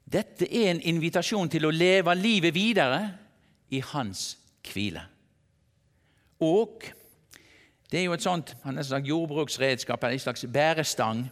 Dette 0.07 0.47
er 0.47 0.71
en 0.71 0.83
invitasjon 0.87 1.49
til 1.51 1.67
å 1.67 1.73
leve 1.73 2.13
livet 2.15 2.55
videre 2.55 3.01
i 3.75 3.81
hans 3.83 4.37
hvile. 4.63 5.03
Og 6.39 6.85
det 7.91 7.99
er 7.99 8.07
jo 8.07 8.15
et 8.15 8.23
sånt 8.23 8.53
sagt 8.55 9.07
jordbruksredskap, 9.07 10.03
en 10.03 10.19
slags 10.19 10.45
bærestang, 10.51 11.25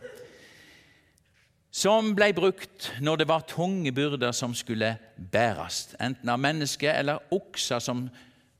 som 1.75 2.13
ble 2.15 2.29
brukt 2.35 2.93
når 3.03 3.19
det 3.19 3.27
var 3.27 3.47
tunge 3.51 3.91
byrder 3.91 4.31
som 4.35 4.53
skulle 4.55 4.93
bæres, 5.15 5.95
enten 5.99 6.31
av 6.31 6.39
mennesker 6.39 6.95
eller 6.95 7.35
okser 7.35 7.83
som 7.83 8.05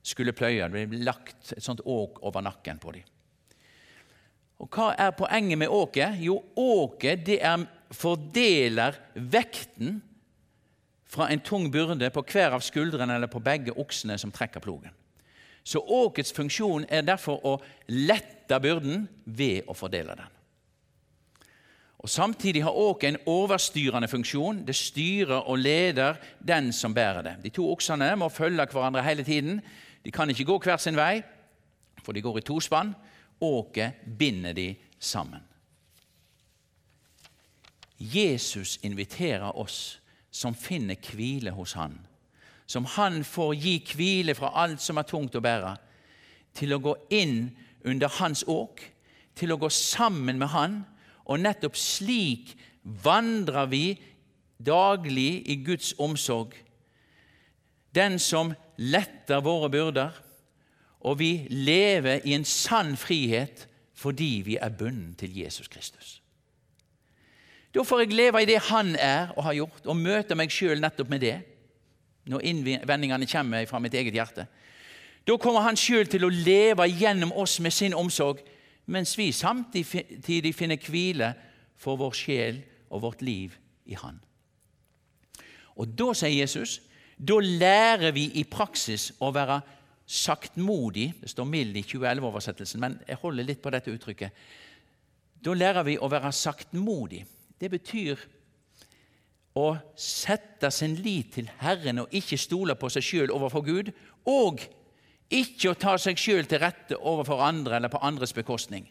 skulle 0.04 0.36
pløye. 0.36 0.68
Det 0.68 0.88
ble 0.90 1.00
lagt 1.04 1.54
et 1.56 1.64
sånt 1.64 1.80
åk 1.84 2.20
over 2.22 2.44
nakken 2.44 2.80
på 2.80 2.92
dem. 2.98 3.15
Og 4.58 4.68
Hva 4.72 4.92
er 4.98 5.16
poenget 5.16 5.58
med 5.58 5.68
åket? 5.68 6.16
Jo, 6.20 6.40
åket 6.56 7.26
det 7.26 7.40
er 7.44 7.66
fordeler 7.92 8.96
vekten 9.14 10.00
fra 11.06 11.28
en 11.30 11.40
tung 11.40 11.68
byrde 11.72 12.10
på 12.10 12.24
hver 12.32 12.56
av 12.56 12.64
skuldrene 12.64 13.14
eller 13.14 13.30
på 13.30 13.40
begge 13.40 13.74
oksene 13.78 14.18
som 14.18 14.32
trekker 14.34 14.60
plogen. 14.60 14.90
Så 15.66 15.80
åkets 15.82 16.32
funksjon 16.32 16.86
er 16.88 17.02
derfor 17.06 17.42
å 17.46 17.56
lette 17.90 18.58
byrden 18.62 19.06
ved 19.24 19.66
å 19.66 19.74
fordele 19.74 20.14
den. 20.14 20.32
Og 21.98 22.10
Samtidig 22.10 22.62
har 22.62 22.76
åket 22.76 23.08
en 23.08 23.22
overstyrende 23.26 24.08
funksjon. 24.08 24.60
Det 24.66 24.76
styrer 24.76 25.48
og 25.48 25.58
leder 25.58 26.20
den 26.38 26.72
som 26.72 26.94
bærer 26.94 27.22
det. 27.22 27.34
De 27.42 27.50
to 27.50 27.66
oksene 27.72 28.12
må 28.16 28.28
følge 28.28 28.66
hverandre 28.70 29.02
hele 29.02 29.24
tiden. 29.26 29.58
De 30.04 30.12
kan 30.14 30.30
ikke 30.30 30.46
gå 30.46 30.58
hver 30.62 30.76
sin 30.78 30.96
vei, 30.96 31.22
for 32.04 32.14
de 32.14 32.22
går 32.22 32.38
i 32.38 32.46
tospann. 32.46 32.94
Åket 33.40 34.04
binder 34.18 34.52
de 34.52 34.74
sammen. 34.98 35.42
Jesus 37.98 38.78
inviterer 38.82 39.56
oss 39.56 39.98
som 40.30 40.54
finner 40.54 40.96
hvile 41.00 41.50
hos 41.56 41.72
Han, 41.72 41.96
som 42.66 42.84
Han 42.84 43.22
får 43.24 43.54
gi 43.54 43.76
hvile 43.96 44.34
fra 44.36 44.52
alt 44.64 44.82
som 44.84 44.98
er 45.00 45.08
tungt 45.08 45.36
å 45.36 45.44
bære, 45.44 45.76
til 46.56 46.74
å 46.76 46.82
gå 46.82 46.94
inn 47.12 47.50
under 47.84 48.12
Hans 48.18 48.44
åk, 48.48 48.82
til 49.36 49.52
å 49.52 49.60
gå 49.60 49.70
sammen 49.72 50.38
med 50.40 50.52
Han, 50.52 50.82
og 51.24 51.40
nettopp 51.40 51.76
slik 51.76 52.54
vandrer 52.84 53.66
vi 53.72 53.84
daglig 54.62 55.42
i 55.48 55.56
Guds 55.64 55.94
omsorg. 55.98 56.54
Den 57.94 58.18
som 58.20 58.52
letter 58.76 59.40
våre 59.44 59.70
byrder, 59.72 60.12
og 61.06 61.18
vi 61.20 61.46
lever 61.50 62.24
i 62.26 62.34
en 62.34 62.44
sann 62.44 62.96
frihet 62.98 63.68
fordi 63.96 64.42
vi 64.44 64.58
er 64.60 64.68
bundet 64.68 65.18
til 65.22 65.38
Jesus 65.38 65.68
Kristus. 65.68 66.20
Da 67.74 67.84
får 67.84 68.00
jeg 68.00 68.16
leve 68.16 68.42
i 68.42 68.48
det 68.48 68.58
Han 68.70 68.96
er 68.96 69.30
og 69.36 69.44
har 69.44 69.54
gjort, 69.54 69.86
og 69.86 69.96
møte 69.96 70.34
meg 70.34 70.50
sjøl 70.52 70.80
nettopp 70.80 71.10
med 71.12 71.20
det. 71.20 71.36
Når 72.26 72.42
innvendingene 72.42 73.28
kommer 73.30 73.66
fra 73.70 73.78
mitt 73.78 73.94
eget 73.94 74.16
hjerte. 74.16 74.46
Da 75.26 75.36
kommer 75.36 75.60
Han 75.60 75.76
sjøl 75.76 76.08
til 76.10 76.24
å 76.24 76.32
leve 76.32 76.88
gjennom 76.88 77.32
oss 77.32 77.60
med 77.60 77.72
sin 77.72 77.94
omsorg, 77.94 78.40
mens 78.86 79.16
vi 79.18 79.30
samtidig 79.32 80.54
finner 80.54 80.80
hvile 80.80 81.32
for 81.76 82.00
vår 82.00 82.16
sjel 82.16 82.62
og 82.90 83.02
vårt 83.02 83.22
liv 83.22 83.54
i 83.86 83.94
Han. 83.94 84.18
Og 85.76 85.92
da, 85.98 86.12
sier 86.16 86.40
Jesus, 86.40 86.80
da 87.16 87.38
lærer 87.40 88.12
vi 88.16 88.30
i 88.40 88.44
praksis 88.44 89.10
å 89.20 89.30
være 89.34 89.60
saktmodig. 90.06 91.10
Det 91.20 91.30
står 91.30 91.48
mild 91.50 91.76
i 91.76 91.82
2011-oversettelsen, 91.82 92.80
men 92.80 92.98
jeg 93.08 93.18
holder 93.22 93.48
litt 93.48 93.62
på 93.62 93.72
dette 93.74 93.92
uttrykket. 93.92 94.46
Da 95.42 95.54
lærer 95.54 95.86
vi 95.86 95.98
å 95.98 96.10
være 96.10 96.32
saktmodig. 96.34 97.24
Det 97.58 97.70
betyr 97.72 98.22
å 99.56 99.68
sette 99.98 100.70
sin 100.74 100.98
lit 101.00 101.32
til 101.38 101.48
Herren 101.62 102.02
og 102.02 102.14
ikke 102.14 102.38
stole 102.38 102.76
på 102.76 102.90
seg 102.92 103.04
sjøl 103.04 103.32
overfor 103.34 103.64
Gud, 103.66 103.92
og 104.28 104.62
ikke 105.32 105.72
å 105.72 105.78
ta 105.80 105.96
seg 105.98 106.20
sjøl 106.20 106.46
til 106.46 106.60
rette 106.62 106.98
overfor 106.98 107.42
andre 107.42 107.78
eller 107.78 107.90
på 107.90 108.02
andres 108.04 108.34
bekostning. 108.36 108.86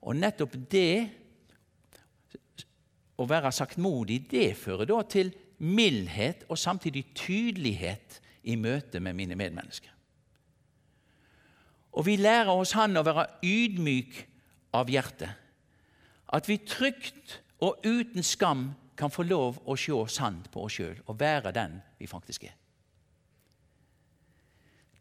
Og 0.00 0.16
nettopp 0.16 0.54
det, 0.72 1.10
å 3.20 3.26
være 3.28 3.50
saktmodig, 3.52 4.22
det 4.30 4.54
fører 4.56 4.88
da 4.88 5.02
til 5.04 5.34
mildhet 5.60 6.46
og 6.48 6.56
samtidig 6.56 7.10
tydelighet 7.12 8.16
i 8.42 8.56
møte 8.56 9.00
med 9.00 9.16
mine 9.16 9.36
medmennesker. 9.36 9.92
Og 11.92 12.06
vi 12.06 12.16
lærer 12.16 12.52
oss 12.52 12.72
Han 12.78 12.96
å 12.96 13.04
være 13.04 13.26
ydmyk 13.42 14.20
av 14.78 14.90
hjertet. 14.90 15.34
At 16.30 16.46
vi 16.48 16.60
trygt 16.62 17.40
og 17.60 17.82
uten 17.84 18.22
skam 18.22 18.70
kan 18.96 19.10
få 19.10 19.24
lov 19.26 19.58
å 19.66 19.76
se 19.80 19.96
sant 20.12 20.50
på 20.52 20.64
oss 20.66 20.78
sjøl 20.78 20.98
og 21.06 21.18
være 21.20 21.52
den 21.56 21.80
vi 21.98 22.06
faktisk 22.06 22.44
er. 22.46 22.54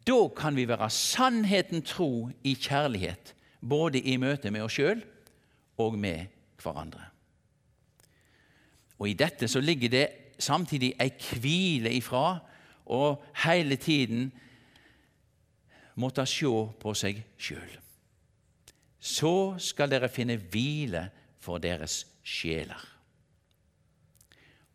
Da 0.07 0.17
kan 0.33 0.55
vi 0.57 0.65
være 0.65 0.89
sannheten 0.89 1.83
tro 1.85 2.29
i 2.43 2.55
kjærlighet, 2.55 3.35
både 3.61 4.01
i 4.01 4.15
møte 4.17 4.49
med 4.51 4.63
oss 4.65 4.79
sjøl 4.79 5.03
og 5.77 5.97
med 5.99 6.31
hverandre. 6.63 7.03
Og 8.99 9.11
I 9.11 9.17
dette 9.19 9.47
så 9.47 9.61
ligger 9.61 9.91
det 9.91 10.07
samtidig 10.39 10.93
ei 10.99 11.11
hvile 11.11 11.91
ifra 11.95 12.39
og 12.89 13.23
hele 13.45 13.77
tiden 13.77 14.31
måtte 15.99 16.25
se 16.29 16.51
på 16.81 16.93
seg 16.97 17.21
sjøl. 17.37 17.77
Så 18.99 19.55
skal 19.61 19.91
dere 19.91 20.09
finne 20.11 20.37
hvile 20.51 21.05
for 21.39 21.61
deres 21.63 22.03
sjeler. 22.23 22.81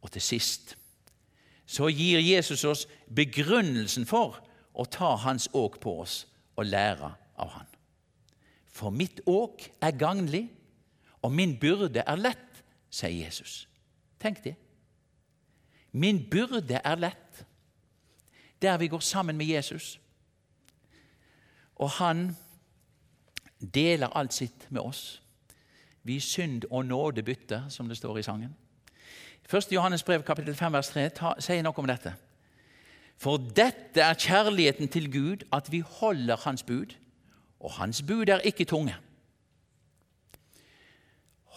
Og 0.05 0.12
til 0.12 0.24
sist 0.24 0.77
så 1.66 1.88
gir 1.88 2.20
Jesus 2.20 2.64
oss 2.68 2.85
begrunnelsen 3.09 4.05
for 4.07 4.37
å 4.77 4.85
ta 4.85 5.14
hans 5.22 5.48
åk 5.57 5.79
på 5.81 5.96
oss 6.03 6.24
og 6.59 6.68
lære 6.68 7.09
av 7.40 7.55
han. 7.57 7.70
For 8.74 8.92
mitt 8.92 9.22
åk 9.31 9.64
er 9.83 9.96
gagnlig, 9.96 10.48
og 11.24 11.33
min 11.33 11.55
byrde 11.61 12.03
er 12.05 12.20
lett, 12.20 12.62
sier 12.92 13.14
Jesus. 13.24 13.64
Tenk 14.20 14.42
det. 14.44 14.57
Min 15.94 16.20
byrde 16.31 16.81
er 16.85 17.00
lett. 17.00 17.44
Der 18.62 18.77
vi 18.79 18.88
går 18.88 18.99
sammen 18.99 19.37
med 19.37 19.47
Jesus. 19.47 20.01
Og 21.77 21.90
han 21.90 22.37
deler 23.75 24.17
alt 24.17 24.35
sitt 24.35 24.67
med 24.71 24.81
oss. 24.81 25.23
Vi 26.03 26.21
synd 26.21 26.64
og 26.71 26.87
nåde 26.87 27.23
bytter, 27.23 27.69
som 27.69 27.88
det 27.88 27.97
står 27.97 28.19
i 28.19 28.23
sangen. 28.23 28.57
1. 29.53 29.73
Johannes 29.73 30.03
brev 30.03 30.23
kapittel 30.23 30.55
5 30.55 30.73
vers 30.73 30.88
3 30.88 31.09
ta, 31.09 31.35
sier 31.40 31.62
noe 31.64 31.77
om 31.79 31.88
dette. 31.88 32.14
For 33.21 33.38
dette 33.38 34.03
er 34.03 34.19
kjærligheten 34.19 34.88
til 34.88 35.11
Gud, 35.12 35.45
at 35.53 35.71
vi 35.73 35.81
holder 35.81 36.37
Hans 36.45 36.62
bud. 36.62 36.95
Og 37.61 37.73
Hans 37.73 38.03
bud 38.03 38.29
er 38.29 38.45
ikke 38.45 38.64
tunge. 38.64 38.97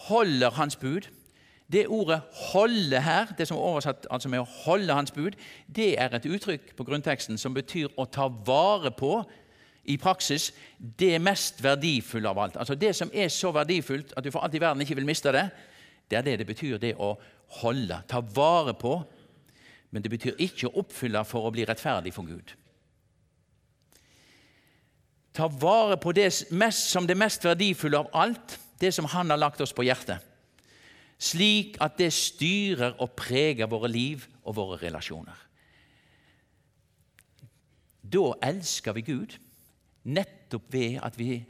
Holder 0.08 0.50
Hans 0.50 0.76
bud. 0.76 1.08
Det 1.72 1.86
ordet 1.88 2.22
'holde' 2.32 3.00
her, 3.00 3.26
det 3.38 3.48
som 3.48 3.56
er 3.56 3.60
oversatt 3.60 4.06
altså 4.10 4.28
med 4.28 4.40
å 4.40 4.48
holde 4.64 4.94
Hans 4.94 5.10
bud, 5.10 5.36
det 5.76 6.00
er 6.00 6.14
et 6.14 6.26
uttrykk 6.26 6.76
på 6.76 6.84
grunnteksten 6.84 7.38
som 7.38 7.54
betyr 7.54 7.88
å 7.96 8.04
ta 8.04 8.28
vare 8.28 8.90
på 8.90 9.24
i 9.84 9.96
praksis 9.96 10.52
det 10.98 11.20
mest 11.20 11.62
verdifulle 11.62 12.28
av 12.28 12.38
alt. 12.38 12.56
Altså 12.56 12.74
Det 12.74 12.96
som 12.96 13.10
er 13.14 13.28
så 13.28 13.52
verdifullt 13.52 14.12
at 14.16 14.24
du 14.24 14.30
for 14.30 14.40
alt 14.40 14.54
i 14.54 14.60
verden 14.60 14.80
ikke 14.80 14.94
vil 14.94 15.06
miste 15.08 15.32
det, 15.32 15.50
det 16.10 16.18
er 16.18 16.22
det 16.22 16.38
det 16.38 16.46
betyr 16.46 16.78
det 16.78 16.94
å 16.96 17.18
holde, 17.60 18.02
ta 18.08 18.20
vare 18.20 18.74
på. 18.74 19.02
Men 19.90 20.02
det 20.02 20.10
betyr 20.10 20.40
ikke 20.40 20.68
å 20.68 20.80
oppfylle 20.82 21.24
for 21.24 21.48
å 21.48 21.52
bli 21.52 21.64
rettferdig 21.64 22.12
for 22.14 22.28
Gud. 22.28 22.52
Ta 25.32 25.46
vare 25.48 25.96
på 25.96 26.12
det 26.12 26.30
mest, 26.50 26.90
som 26.90 27.06
det 27.06 27.16
mest 27.16 27.44
verdifulle 27.44 27.98
av 27.98 28.08
alt, 28.12 28.58
det 28.80 28.94
som 28.94 29.04
Han 29.04 29.30
har 29.30 29.36
lagt 29.36 29.60
oss 29.60 29.72
på 29.72 29.84
hjertet. 29.84 30.18
Slik 31.18 31.76
at 31.82 31.98
det 31.98 32.12
styrer 32.14 32.94
og 33.02 33.16
preger 33.18 33.66
våre 33.70 33.90
liv 33.90 34.26
og 34.44 34.56
våre 34.56 34.78
relasjoner. 34.84 35.46
Da 38.08 38.32
elsker 38.46 38.94
vi 38.96 39.02
Gud 39.02 39.34
nettopp 40.08 40.72
ved 40.72 41.00
at 41.04 41.18
vi 41.18 41.42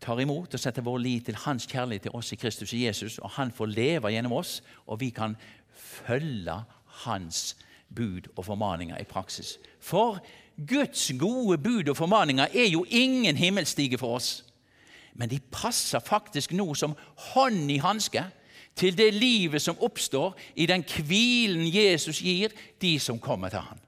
tar 0.00 0.20
imot 0.22 0.54
og 0.54 0.60
setter 0.62 0.84
vår 0.86 1.02
lit 1.02 1.26
til 1.28 1.38
Hans 1.42 1.66
kjærlighet 1.68 2.06
til 2.08 2.14
oss 2.16 2.32
i 2.32 2.38
Kristus 2.40 2.72
og 2.72 2.80
Jesus, 2.80 3.18
og 3.18 3.30
Han 3.36 3.52
får 3.52 3.74
leve 3.74 4.12
gjennom 4.14 4.32
oss, 4.38 4.62
og 4.86 5.00
vi 5.00 5.10
kan 5.10 5.36
følge 5.74 6.62
Hans 7.04 7.56
bud 7.96 8.30
og 8.36 8.44
formaninger 8.44 8.98
i 8.98 9.04
praksis. 9.04 9.58
For 9.80 10.20
Guds 10.56 11.10
gode 11.18 11.58
bud 11.58 11.88
og 11.88 11.96
formaninger 11.96 12.46
er 12.54 12.68
jo 12.70 12.84
ingen 12.88 13.36
himmelstige 13.36 13.98
for 13.98 14.16
oss. 14.16 14.44
Men 15.14 15.30
de 15.30 15.40
passer 15.52 15.98
faktisk 15.98 16.52
nå 16.52 16.74
som 16.74 16.94
hånd 17.34 17.70
i 17.70 17.80
hanske 17.82 18.24
til 18.80 18.96
det 18.96 19.10
livet 19.14 19.62
som 19.62 19.78
oppstår 19.84 20.36
i 20.56 20.66
den 20.70 20.84
hvilen 20.84 21.66
Jesus 21.68 22.22
gir 22.24 22.54
de 22.80 22.96
som 23.00 23.20
kommer 23.20 23.52
til 23.52 23.64
ham. 23.64 23.80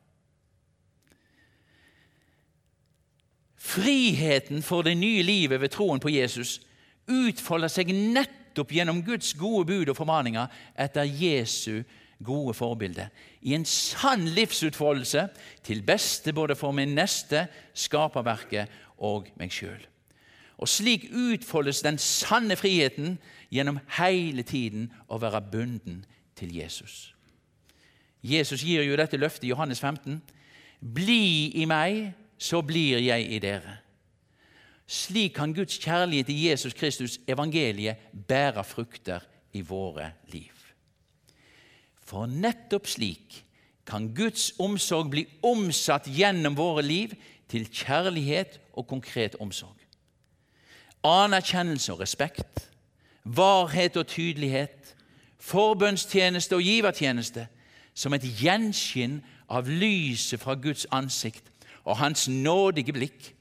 Friheten 3.56 4.62
for 4.62 4.82
det 4.82 4.96
nye 4.98 5.22
livet 5.22 5.60
ved 5.60 5.72
troen 5.72 6.02
på 6.02 6.12
Jesus 6.12 6.58
utfolder 7.08 7.70
seg 7.72 7.92
nettopp 7.94 8.74
gjennom 8.74 9.00
Guds 9.06 9.32
gode 9.38 9.70
bud 9.70 9.92
og 9.92 9.96
formaninger 9.96 10.50
etter 10.84 11.08
Jesu 11.08 11.82
gode 12.22 12.54
forbilde. 12.54 13.08
I 13.42 13.54
en 13.56 13.64
sann 13.66 14.26
livsutfoldelse 14.34 15.28
til 15.64 15.82
beste 15.86 16.34
både 16.34 16.58
for 16.58 16.74
min 16.74 16.94
neste, 16.98 17.46
skaperverket 17.74 18.70
og 18.98 19.30
meg 19.40 19.54
sjøl. 19.54 19.91
Og 20.62 20.68
slik 20.70 21.08
utfoldes 21.10 21.82
den 21.82 21.98
sanne 21.98 22.54
friheten 22.56 23.16
gjennom 23.50 23.80
hele 23.98 24.44
tiden 24.46 24.92
å 25.10 25.18
være 25.18 25.40
bunden 25.50 26.04
til 26.38 26.54
Jesus. 26.54 27.10
Jesus 28.22 28.62
gir 28.62 28.84
jo 28.86 28.96
dette 28.96 29.18
løftet 29.18 29.48
i 29.48 29.50
Johannes 29.50 29.82
15. 29.82 30.20
Bli 30.78 31.50
i 31.58 31.66
meg, 31.66 32.12
så 32.38 32.62
blir 32.62 33.02
jeg 33.02 33.26
i 33.26 33.42
dere. 33.42 33.80
Slik 34.86 35.34
kan 35.34 35.54
Guds 35.54 35.80
kjærlighet 35.82 36.30
i 36.30 36.38
Jesus 36.46 36.78
Kristus, 36.78 37.18
evangeliet, 37.26 37.98
bære 38.12 38.62
frukter 38.64 39.26
i 39.52 39.64
våre 39.66 40.12
liv. 40.30 40.54
For 41.98 42.30
nettopp 42.30 42.86
slik 42.86 43.42
kan 43.88 44.12
Guds 44.14 44.52
omsorg 44.62 45.10
bli 45.10 45.26
omsatt 45.42 46.06
gjennom 46.06 46.54
våre 46.54 46.86
liv 46.86 47.16
til 47.50 47.66
kjærlighet 47.66 48.60
og 48.78 48.86
konkret 48.86 49.34
omsorg. 49.42 49.81
Anerkjennelse 51.04 51.92
og 51.92 52.00
respekt, 52.00 52.70
varhet 53.24 53.96
og 53.96 54.06
tydelighet, 54.06 54.94
forbønnstjeneste 55.40 56.54
og 56.54 56.62
givertjeneste. 56.62 57.46
Som 57.94 58.14
et 58.16 58.24
gjenskinn 58.24 59.18
av 59.52 59.68
lyset 59.68 60.40
fra 60.40 60.54
Guds 60.56 60.86
ansikt 60.88 61.44
og 61.84 61.98
hans 62.00 62.28
nådige 62.28 62.94
blikk. 62.96 63.34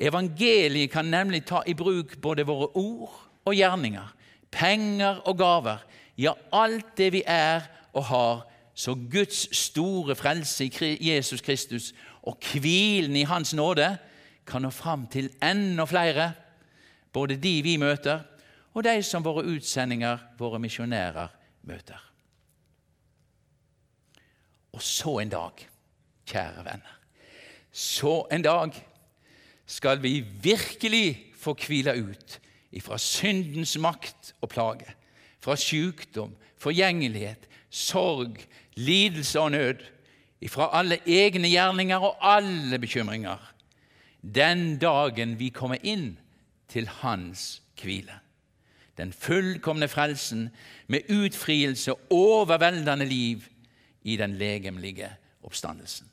Evangeliet 0.00 0.92
kan 0.92 1.08
nemlig 1.10 1.44
ta 1.48 1.62
i 1.66 1.74
bruk 1.74 2.18
både 2.22 2.46
våre 2.46 2.68
ord 2.76 3.16
og 3.44 3.54
gjerninger, 3.54 4.14
penger 4.50 5.22
og 5.24 5.38
gaver, 5.38 5.82
ja, 6.18 6.32
alt 6.52 6.96
det 6.98 7.12
vi 7.12 7.22
er 7.26 7.66
og 7.92 8.04
har, 8.04 8.44
så 8.74 8.94
Guds 8.94 9.56
store 9.56 10.14
frelse 10.16 10.64
i 10.64 11.10
Jesus 11.10 11.40
Kristus 11.40 11.94
og 12.22 12.38
hvilen 12.52 13.16
i 13.16 13.24
Hans 13.24 13.54
nåde 13.54 13.96
kan 14.46 14.62
nå 14.62 14.70
fram 14.70 15.06
til 15.10 15.30
enda 15.42 15.86
flere, 15.88 16.30
både 17.12 17.38
de 17.40 17.54
vi 17.64 17.76
møter, 17.80 18.22
og 18.76 18.84
de 18.84 19.00
som 19.02 19.24
våre 19.24 19.44
utsendinger, 19.48 20.20
våre 20.38 20.60
misjonærer, 20.60 21.32
møter. 21.66 22.02
Og 24.76 24.82
så 24.84 25.18
en 25.22 25.32
dag, 25.32 25.64
kjære 26.28 26.64
venner, 26.66 26.98
så 27.72 28.26
en 28.32 28.44
dag 28.44 28.76
skal 29.66 30.02
vi 30.02 30.20
virkelig 30.42 31.32
få 31.36 31.56
hvile 31.66 31.96
ut 31.96 32.38
ifra 32.76 32.98
syndens 33.00 33.76
makt 33.80 34.34
og 34.44 34.50
plage, 34.52 34.92
fra 35.40 35.56
sykdom, 35.56 36.34
forgjengelighet, 36.58 37.48
sorg, 37.70 38.38
lidelse 38.76 39.40
og 39.40 39.52
nød, 39.54 39.84
ifra 40.40 40.68
alle 40.76 40.98
egne 41.06 41.48
gjerninger 41.48 42.02
og 42.02 42.16
alle 42.20 42.78
bekymringer, 42.78 43.40
den 44.34 44.78
dagen 44.78 45.38
vi 45.38 45.48
kommer 45.48 45.76
inn 45.82 46.18
til 46.68 46.88
Hans 46.88 47.62
hvile. 47.82 48.18
Den 48.96 49.12
fullkomne 49.12 49.88
frelsen 49.88 50.48
med 50.88 51.10
utfrielse 51.10 51.92
og 51.92 52.00
overveldende 52.10 53.04
liv 53.04 53.42
i 54.02 54.16
den 54.16 54.36
legemlige 54.36 55.10
oppstandelsen. 55.42 56.10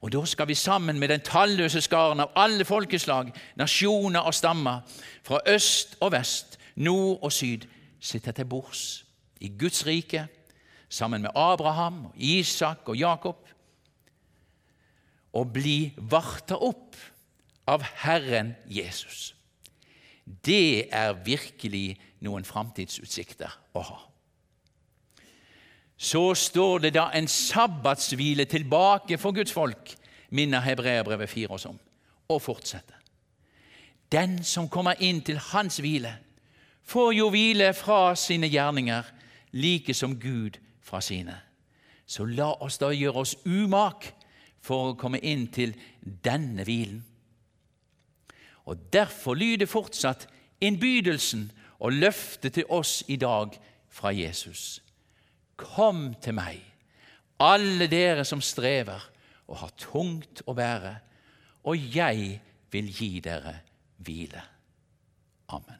Og 0.00 0.12
Da 0.12 0.24
skal 0.24 0.48
vi 0.48 0.54
sammen 0.54 0.98
med 0.98 1.08
den 1.08 1.20
talløse 1.20 1.80
skaren 1.80 2.20
av 2.20 2.30
alle 2.36 2.64
folkeslag, 2.64 3.32
nasjoner 3.56 4.20
og 4.20 4.34
stammer, 4.34 4.80
fra 5.22 5.40
øst 5.46 5.96
og 6.00 6.12
vest, 6.12 6.58
nord 6.76 7.18
og 7.22 7.32
syd, 7.32 7.66
sitte 8.00 8.32
til 8.32 8.44
bords 8.44 9.04
i 9.40 9.48
Guds 9.58 9.86
rike 9.86 10.26
sammen 10.88 11.22
med 11.22 11.30
Abraham, 11.34 12.06
Isak 12.16 12.78
og 12.86 12.96
Jakob 12.96 13.48
og 15.36 15.52
bli 15.52 15.92
varta 15.96 16.56
opp 16.56 16.96
av 17.68 17.84
Herren 18.02 18.54
Jesus. 18.66 19.34
Det 20.24 20.88
er 20.92 21.16
virkelig 21.24 21.98
noen 22.24 22.44
framtidsutsikter 22.44 23.52
å 23.76 23.82
ha. 23.84 23.98
Så 25.98 26.34
står 26.38 26.84
det 26.86 26.94
da 26.94 27.08
en 27.16 27.28
sabbatshvile 27.28 28.46
tilbake 28.46 29.18
for 29.18 29.34
Guds 29.34 29.52
folk, 29.52 29.94
minner 30.30 30.62
Hebreabrevet 30.62 31.30
4 31.30 31.54
oss 31.56 31.66
om, 31.66 31.78
og 32.28 32.42
fortsetter. 32.42 32.94
Den 34.12 34.38
som 34.44 34.68
kommer 34.68 35.00
inn 35.04 35.20
til 35.24 35.40
hans 35.50 35.80
hvile, 35.82 36.14
får 36.88 37.12
jo 37.12 37.28
hvile 37.32 37.72
fra 37.76 38.14
sine 38.16 38.48
gjerninger, 38.48 39.04
like 39.52 39.94
som 39.94 40.16
Gud 40.20 40.60
fra 40.80 41.00
sine. 41.00 41.34
Så 42.06 42.24
la 42.24 42.52
oss 42.64 42.78
da 42.80 42.92
gjøre 42.94 43.24
oss 43.24 43.34
umak 43.44 44.12
for 44.68 44.90
å 44.90 44.98
komme 45.00 45.20
inn 45.24 45.46
til 45.52 45.72
denne 46.02 46.66
hvilen. 46.68 47.00
Og 48.68 48.90
Derfor 48.92 49.38
lyder 49.38 49.66
fortsatt 49.70 50.26
innbydelsen 50.60 51.48
og 51.78 51.96
løftet 51.96 52.58
til 52.58 52.68
oss 52.68 53.00
i 53.08 53.16
dag 53.16 53.54
fra 53.88 54.12
Jesus. 54.12 54.82
Kom 55.56 56.12
til 56.22 56.36
meg, 56.38 56.60
alle 57.40 57.88
dere 57.90 58.26
som 58.28 58.42
strever 58.44 59.08
og 59.48 59.62
har 59.62 59.74
tungt 59.80 60.44
å 60.46 60.54
bære, 60.58 60.94
og 61.64 61.90
jeg 61.96 62.38
vil 62.72 62.92
gi 62.92 63.12
dere 63.24 63.58
hvile. 64.04 64.42
Amen. 65.48 65.77